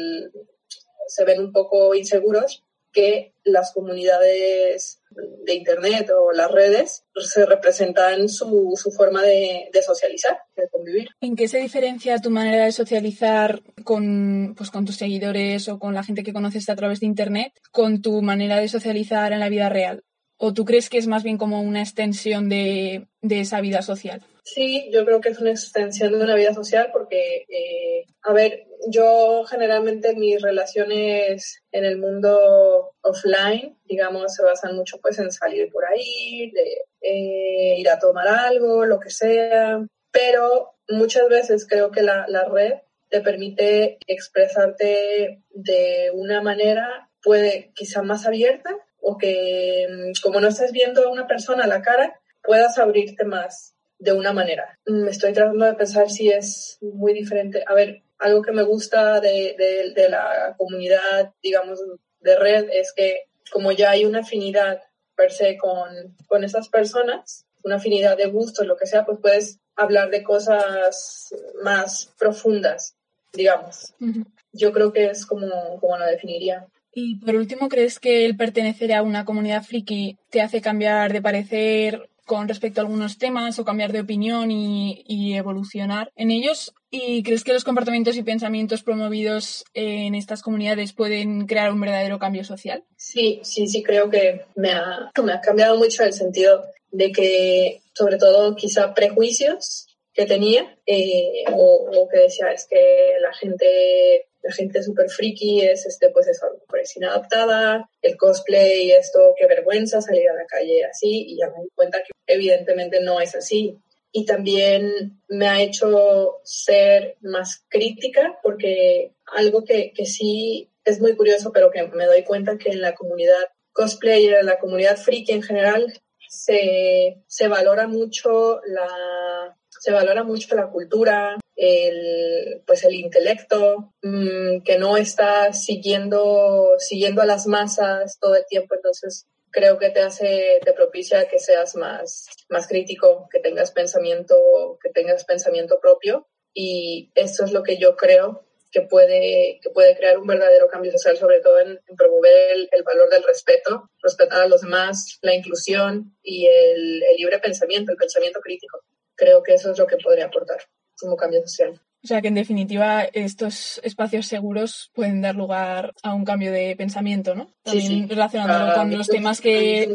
se 1.07 1.25
ven 1.25 1.41
un 1.41 1.53
poco 1.53 1.95
inseguros 1.95 2.65
que 2.93 3.35
las 3.45 3.73
comunidades 3.73 5.01
de 5.45 5.55
Internet 5.55 6.11
o 6.11 6.33
las 6.33 6.51
redes 6.51 7.05
se 7.15 7.45
representan 7.47 8.29
su, 8.29 8.73
su 8.77 8.91
forma 8.91 9.23
de, 9.23 9.69
de, 9.73 9.83
socializar, 9.83 10.39
de 10.57 10.69
convivir. 10.69 11.09
¿En 11.21 11.37
qué 11.37 11.49
se 11.49 11.59
diferencia 11.59 12.19
tu 12.19 12.31
manera 12.31 12.65
de 12.65 12.73
socializar 12.73 13.63
con, 13.85 14.55
pues, 14.57 14.71
con 14.71 14.85
tus 14.85 14.97
seguidores 14.97 15.69
o 15.69 15.79
con 15.79 15.95
la 15.95 16.05
gente 16.05 16.23
que 16.23 16.33
conoces 16.33 16.69
a 16.69 16.77
través 16.77 17.01
de 17.01 17.07
Internet 17.07 17.53
con 17.71 18.01
tu 18.03 18.23
manera 18.23 18.59
de 18.59 18.69
socializar 18.69 19.33
en 19.33 19.41
la 19.41 19.49
vida 19.49 19.69
real? 19.69 20.05
¿O 20.37 20.53
tú 20.53 20.65
crees 20.65 20.91
que 20.91 20.99
es 20.99 21.07
más 21.07 21.23
bien 21.23 21.39
como 21.39 21.61
una 21.61 21.81
extensión 21.81 22.49
de, 22.49 23.07
de 23.21 23.41
esa 23.41 23.61
vida 23.61 23.83
social? 23.83 24.23
Sí, 24.45 24.91
yo 24.93 25.05
creo 25.05 25.21
que 25.21 25.29
es 25.29 25.39
una 25.39 25.51
extensión 25.51 26.13
de 26.13 26.25
una 26.25 26.35
vida 26.35 26.53
social 26.53 26.91
porque, 26.93 27.47
eh, 27.49 28.05
a 28.23 28.33
ver, 28.33 28.67
yo 28.89 29.45
generalmente 29.45 30.15
mis 30.15 30.41
relaciones 30.41 31.63
en 31.71 31.85
el 31.85 31.99
mundo 31.99 32.95
offline, 33.01 33.79
digamos, 33.85 34.35
se 34.35 34.43
basan 34.43 34.77
mucho 34.77 34.99
pues 35.01 35.19
en 35.19 35.31
salir 35.31 35.71
por 35.71 35.85
ahí, 35.85 36.51
de, 36.51 36.85
eh, 37.01 37.77
ir 37.79 37.89
a 37.89 37.99
tomar 37.99 38.29
algo, 38.29 38.85
lo 38.85 39.01
que 39.01 39.11
sea, 39.11 39.85
pero 40.11 40.75
muchas 40.89 41.29
veces 41.29 41.67
creo 41.69 41.91
que 41.91 42.03
la, 42.03 42.27
la 42.29 42.45
red 42.45 42.75
te 43.09 43.21
permite 43.21 43.99
expresarte 44.07 45.43
de 45.51 46.11
una 46.15 46.41
manera, 46.41 47.11
puede 47.23 47.73
quizá 47.75 48.03
más 48.03 48.27
abierta 48.27 48.75
o 49.01 49.19
que 49.19 50.13
como 50.23 50.41
no 50.41 50.49
estás 50.49 50.73
viendo 50.73 51.05
a 51.05 51.11
una 51.11 51.27
persona 51.27 51.67
la 51.67 51.83
cara, 51.83 52.19
puedas 52.43 52.79
abrirte 52.79 53.25
más 53.25 53.75
de 53.99 54.13
una 54.13 54.33
manera. 54.33 54.79
Me 54.87 55.11
estoy 55.11 55.33
tratando 55.33 55.65
de 55.65 55.75
pensar 55.75 56.11
si 56.11 56.29
es 56.31 56.79
muy 56.81 57.13
diferente. 57.13 57.63
A 57.67 57.75
ver, 57.75 58.03
algo 58.23 58.43
que 58.43 58.53
me 58.53 58.63
gusta 58.63 59.21
de, 59.21 59.55
de, 59.59 59.93
de 59.95 60.09
la 60.09 60.55
comunidad, 60.57 61.33
digamos, 61.43 61.81
de 62.21 62.37
red 62.37 62.69
es 62.73 62.93
que 62.93 63.23
como 63.51 63.73
ya 63.73 63.91
hay 63.91 64.05
una 64.05 64.21
afinidad 64.21 64.81
per 65.15 65.31
se 65.31 65.59
con, 65.59 66.17
con 66.27 66.45
esas 66.45 66.69
personas, 66.69 67.45
una 67.65 67.77
afinidad 67.77 68.17
de 68.17 68.27
gustos, 68.27 68.67
lo 68.67 68.77
que 68.77 68.87
sea, 68.87 69.05
pues 69.05 69.19
puedes 69.21 69.59
hablar 69.77 70.11
de 70.11 70.23
cosas 70.23 71.35
más 71.63 72.13
profundas, 72.19 72.97
digamos. 73.33 73.95
Uh 74.01 74.07
-huh. 74.07 74.27
Yo 74.53 74.73
creo 74.73 74.93
que 74.93 75.07
es 75.07 75.27
como, 75.27 75.81
como 75.81 75.99
lo 75.99 76.07
definiría. 76.07 76.67
Y 76.95 77.17
por 77.17 77.37
último, 77.37 77.69
¿crees 77.69 77.99
que 77.99 78.27
el 78.27 78.37
pertenecer 78.37 78.93
a 78.93 79.03
una 79.03 79.25
comunidad 79.25 79.63
friki 79.63 80.19
te 80.31 80.43
hace 80.43 80.61
cambiar 80.61 81.13
de 81.13 81.23
parecer 81.23 82.11
con 82.27 82.49
respecto 82.49 82.81
a 82.81 82.85
algunos 82.85 83.19
temas 83.19 83.59
o 83.59 83.65
cambiar 83.65 83.93
de 83.93 84.01
opinión 84.01 84.51
y, 84.51 85.05
y, 85.07 85.35
evolucionar 85.35 86.13
en 86.17 86.31
ellos? 86.31 86.75
¿Y 86.95 87.23
crees 87.23 87.43
que 87.43 87.55
los 87.55 87.65
comportamientos 87.65 88.17
y 88.17 88.23
pensamientos 88.23 88.83
promovidos 88.83 89.65
en 89.73 90.15
estas 90.15 90.43
comunidades 90.43 90.93
pueden 90.93 91.47
crear 91.47 91.73
un 91.73 91.81
verdadero 91.81 92.19
cambio 92.19 92.45
social? 92.45 92.85
Sí, 92.99 93.41
sí, 93.45 93.67
sí, 93.67 93.83
creo 93.83 94.11
que 94.11 94.45
me 94.57 94.73
ha, 94.73 95.11
me 95.25 95.33
ha 95.33 95.41
cambiado 95.41 95.79
mucho 95.79 96.05
el 96.05 96.13
sentido 96.13 96.63
de 96.91 97.11
que, 97.11 97.81
sobre 97.95 98.19
todo, 98.19 98.55
quizá 98.57 98.93
prejuicios 98.93 99.87
que 100.13 100.27
tenía 100.27 100.77
eh, 100.85 101.45
o, 101.55 102.07
que 102.13 102.19
decía 102.19 102.53
es 102.53 102.67
que 102.69 103.15
la 103.21 103.33
gente 103.33 104.27
la 104.43 104.53
gente 104.53 104.83
súper 104.83 105.09
friki 105.09 105.63
es 105.63 105.87
este 105.87 106.11
pues 106.11 106.27
eso 106.27 106.47
es 106.79 106.97
inadaptada 106.97 107.89
el 108.03 108.17
cosplay 108.17 108.91
esto 108.91 109.35
qué 109.39 109.47
vergüenza 109.47 110.03
salir 110.03 110.29
a 110.29 110.35
la 110.35 110.45
calle 110.47 110.85
así 110.85 111.25
y 111.29 111.39
ya 111.39 111.49
me 111.49 111.63
di 111.63 111.71
cuenta 111.75 112.03
que 112.03 112.11
evidentemente 112.27 113.01
no 113.01 113.21
es 113.21 113.35
así 113.37 113.79
y 114.13 114.27
también 114.27 115.21
me 115.29 115.49
ha 115.49 115.63
hecho 115.63 116.39
ser 116.45 117.17
más 117.23 117.65
crítica 117.69 118.39
porque 118.43 119.15
algo 119.27 119.65
que, 119.65 119.93
que 119.95 120.07
sí 120.07 120.71
es 120.85 121.01
muy 121.01 121.17
curioso 121.17 121.51
pero 121.53 121.71
que 121.71 121.83
me 121.89 122.07
doy 122.07 122.23
cuenta 122.23 122.59
que 122.59 122.71
en 122.71 122.81
la 122.81 122.95
comunidad 122.95 123.49
cosplayer 123.73 124.35
en 124.35 124.47
la 124.47 124.59
comunidad 124.59 124.99
friki 124.99 125.33
en 125.33 125.43
general 125.43 125.93
se, 126.29 127.23
se 127.27 127.49
valora 127.49 127.89
mucho 127.89 128.61
la 128.67 129.57
se 129.83 129.91
valora 129.91 130.23
mucho 130.23 130.55
la 130.55 130.71
cultura, 130.71 131.41
el, 131.57 132.63
pues 132.69 132.85
el 132.85 132.95
intelecto, 132.95 133.93
mmm, 134.03 134.61
que 134.65 134.79
no 134.79 134.97
está 134.97 135.53
siguiendo, 135.53 136.75
siguiendo 136.79 137.21
a 137.21 137.27
las 137.27 137.49
masas 137.49 138.17
todo 138.21 138.37
el 138.37 138.47
tiempo. 138.47 138.77
Entonces, 138.77 139.27
creo 139.53 139.79
que 139.79 139.91
te 139.91 140.01
hace, 140.01 140.59
te 140.65 140.73
propicia 140.73 141.29
que 141.29 141.39
seas 141.39 141.77
más, 141.77 142.27
más 142.49 142.67
crítico, 142.67 143.29
que 143.31 143.39
tengas 143.39 143.71
pensamiento, 143.71 144.79
que 144.83 144.91
tengas 144.91 145.25
pensamiento 145.25 145.79
propio. 145.81 146.27
Y 146.55 147.13
eso 147.15 147.45
es 147.45 147.53
lo 147.53 147.63
que 147.63 147.79
yo 147.79 147.97
creo 147.97 148.45
que 148.71 148.81
puede, 148.81 149.61
que 149.63 149.71
puede 149.71 149.97
crear 149.97 150.19
un 150.19 150.27
verdadero 150.27 150.67
cambio 150.67 150.91
social, 150.91 151.17
sobre 151.17 151.41
todo 151.41 151.61
en, 151.61 151.79
en 151.87 151.97
promover 151.97 152.33
el, 152.55 152.69
el, 152.73 152.83
valor 152.83 153.11
del 153.11 153.23
respeto, 153.23 153.91
respetar 154.03 154.43
a 154.43 154.49
los 154.49 154.63
demás, 154.63 155.19
la 155.23 155.35
inclusión 155.35 156.17
y 156.23 156.47
el, 156.47 157.03
el 157.03 157.17
libre 157.17 157.39
pensamiento, 157.39 157.93
el 157.93 157.99
pensamiento 157.99 158.41
crítico 158.41 158.83
creo 159.23 159.43
que 159.43 159.55
eso 159.55 159.71
es 159.71 159.79
lo 159.79 159.87
que 159.87 159.97
podría 159.99 160.27
aportar 160.27 160.59
como 160.99 161.17
cambio 161.17 161.41
social. 161.43 161.81
O 162.05 162.07
sea 162.07 162.21
que 162.21 162.29
en 162.29 162.35
definitiva 162.35 163.05
estos 163.05 163.81
espacios 163.85 164.27
seguros 164.27 164.91
pueden 164.95 165.21
dar 165.21 165.37
lugar 165.37 165.95
a 166.03 166.15
un 166.15 166.25
cambio 166.25 166.51
de 166.51 166.75
pensamiento, 166.77 167.35
¿no? 167.35 167.55
También 167.63 167.87
sí, 167.87 168.01
sí. 168.01 168.07
relacionándolo 168.09 168.73
ah, 168.73 168.75
con 168.75 168.97
los 168.97 169.07
temas 169.07 169.41
que 169.41 169.95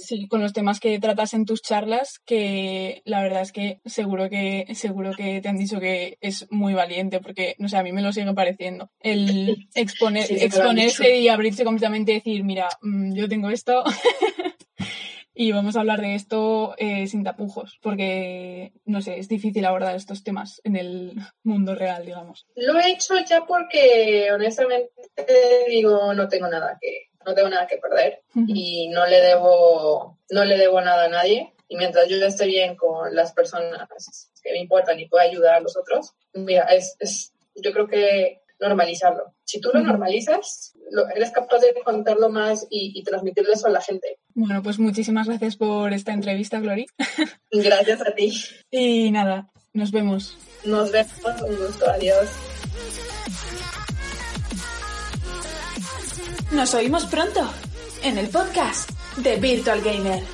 sí, 0.00 0.28
con 0.28 0.40
los 0.40 0.52
temas 0.52 0.78
que 0.78 0.98
tratas 1.00 1.34
en 1.34 1.44
tus 1.44 1.60
charlas, 1.60 2.20
que 2.24 3.02
la 3.04 3.22
verdad 3.22 3.42
es 3.42 3.52
que 3.52 3.80
seguro 3.84 4.30
que 4.30 4.66
seguro 4.74 5.12
que 5.12 5.40
te 5.40 5.48
han 5.48 5.58
dicho 5.58 5.80
que 5.80 6.18
es 6.20 6.46
muy 6.50 6.74
valiente, 6.74 7.20
porque 7.20 7.56
no 7.58 7.68
sé, 7.68 7.78
a 7.78 7.82
mí 7.82 7.92
me 7.92 8.02
lo 8.02 8.12
sigue 8.12 8.32
pareciendo. 8.32 8.90
El 9.00 9.68
exponer, 9.74 10.26
exponerse 10.30 11.18
y 11.18 11.28
abrirse 11.28 11.64
completamente 11.64 12.12
y 12.12 12.14
decir, 12.16 12.44
mira, 12.44 12.68
mm, 12.80 13.12
yo 13.14 13.28
tengo 13.28 13.50
esto. 13.50 13.82
y 15.34 15.50
vamos 15.50 15.76
a 15.76 15.80
hablar 15.80 16.00
de 16.00 16.14
esto 16.14 16.74
eh, 16.78 17.06
sin 17.08 17.24
tapujos, 17.24 17.78
porque, 17.82 18.72
no 18.84 19.02
sé, 19.02 19.18
es 19.18 19.28
difícil 19.28 19.64
abordar 19.64 19.96
estos 19.96 20.22
temas 20.22 20.60
en 20.64 20.76
el 20.76 21.16
mundo 21.42 21.74
real, 21.74 22.06
digamos. 22.06 22.46
Lo 22.54 22.78
he 22.78 22.92
hecho 22.92 23.14
ya 23.28 23.44
porque, 23.44 24.30
honestamente, 24.32 24.92
digo, 25.68 26.14
no 26.14 26.28
tengo 26.28 26.48
nada 26.48 26.78
que, 26.80 27.08
no 27.26 27.34
tengo 27.34 27.48
nada 27.48 27.66
que 27.66 27.78
perder 27.78 28.22
uh 28.34 28.40
-huh. 28.40 28.46
y 28.48 28.88
no 28.88 29.06
le 29.06 29.20
debo, 29.20 30.18
no 30.30 30.44
le 30.44 30.56
debo 30.56 30.80
nada 30.80 31.06
a 31.06 31.08
nadie. 31.08 31.52
Y 31.66 31.76
mientras 31.76 32.08
yo 32.08 32.24
esté 32.24 32.46
bien 32.46 32.76
con 32.76 33.14
las 33.14 33.32
personas 33.32 33.88
que 34.42 34.52
me 34.52 34.60
importan 34.60 35.00
y 35.00 35.08
pueda 35.08 35.24
ayudar 35.24 35.54
a 35.54 35.60
los 35.60 35.76
otros, 35.76 36.12
mira, 36.34 36.64
es, 36.64 36.94
es 37.00 37.32
yo 37.56 37.72
creo 37.72 37.88
que 37.88 38.43
normalizarlo. 38.64 39.34
Si 39.44 39.60
tú 39.60 39.70
lo 39.72 39.80
normalizas, 39.80 40.72
lo, 40.90 41.08
eres 41.08 41.30
capaz 41.30 41.58
de 41.58 41.74
contarlo 41.84 42.30
más 42.30 42.66
y, 42.70 42.92
y, 42.94 43.02
transmitirle 43.02 43.52
eso 43.52 43.66
a 43.66 43.70
la 43.70 43.80
gente. 43.80 44.18
Bueno, 44.34 44.62
pues 44.62 44.78
muchísimas 44.78 45.28
gracias 45.28 45.56
por 45.56 45.92
esta 45.92 46.12
entrevista, 46.12 46.60
Glory. 46.60 46.86
Gracias 47.52 48.00
a 48.00 48.14
ti. 48.14 48.32
Y 48.70 49.10
nada, 49.10 49.48
nos 49.72 49.92
vemos. 49.92 50.36
Nos 50.64 50.90
vemos, 50.90 51.12
un 51.46 51.56
gusto, 51.56 51.88
adiós. 51.88 52.28
Nos 56.52 56.74
oímos 56.74 57.06
pronto 57.06 57.48
en 58.02 58.18
el 58.18 58.28
podcast 58.28 58.90
de 59.18 59.36
Virtual 59.36 59.80
Gamer. 59.82 60.33